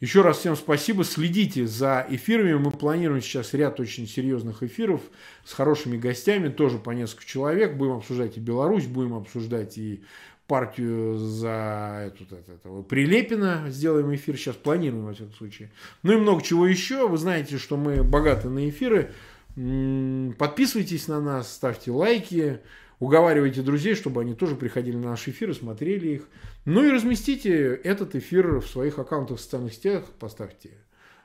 [0.00, 1.02] Еще раз всем спасибо.
[1.02, 2.52] Следите за эфирами.
[2.52, 5.00] Мы планируем сейчас ряд очень серьезных эфиров
[5.46, 7.74] с хорошими гостями, тоже по несколько человек.
[7.74, 10.04] Будем обсуждать и Беларусь, будем обсуждать и
[10.46, 13.64] партию за эту, это, этого Прилепина.
[13.68, 15.70] Сделаем эфир сейчас, планируем во всяком случае.
[16.02, 17.08] Ну и много чего еще.
[17.08, 19.14] Вы знаете, что мы богаты на эфиры.
[20.36, 22.60] Подписывайтесь на нас, ставьте лайки.
[23.00, 26.28] Уговаривайте друзей, чтобы они тоже приходили на наши эфиры, смотрели их.
[26.64, 30.70] Ну и разместите этот эфир в своих аккаунтах в социальных сетях, поставьте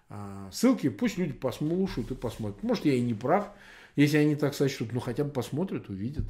[0.09, 2.61] а, ссылки, пусть люди послушают и посмотрят.
[2.61, 3.47] Может, я и не прав,
[3.95, 6.25] если они так сочтут, но хотя бы посмотрят, увидят.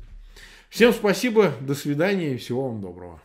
[0.69, 3.21] Всем спасибо, до свидания и всего вам доброго.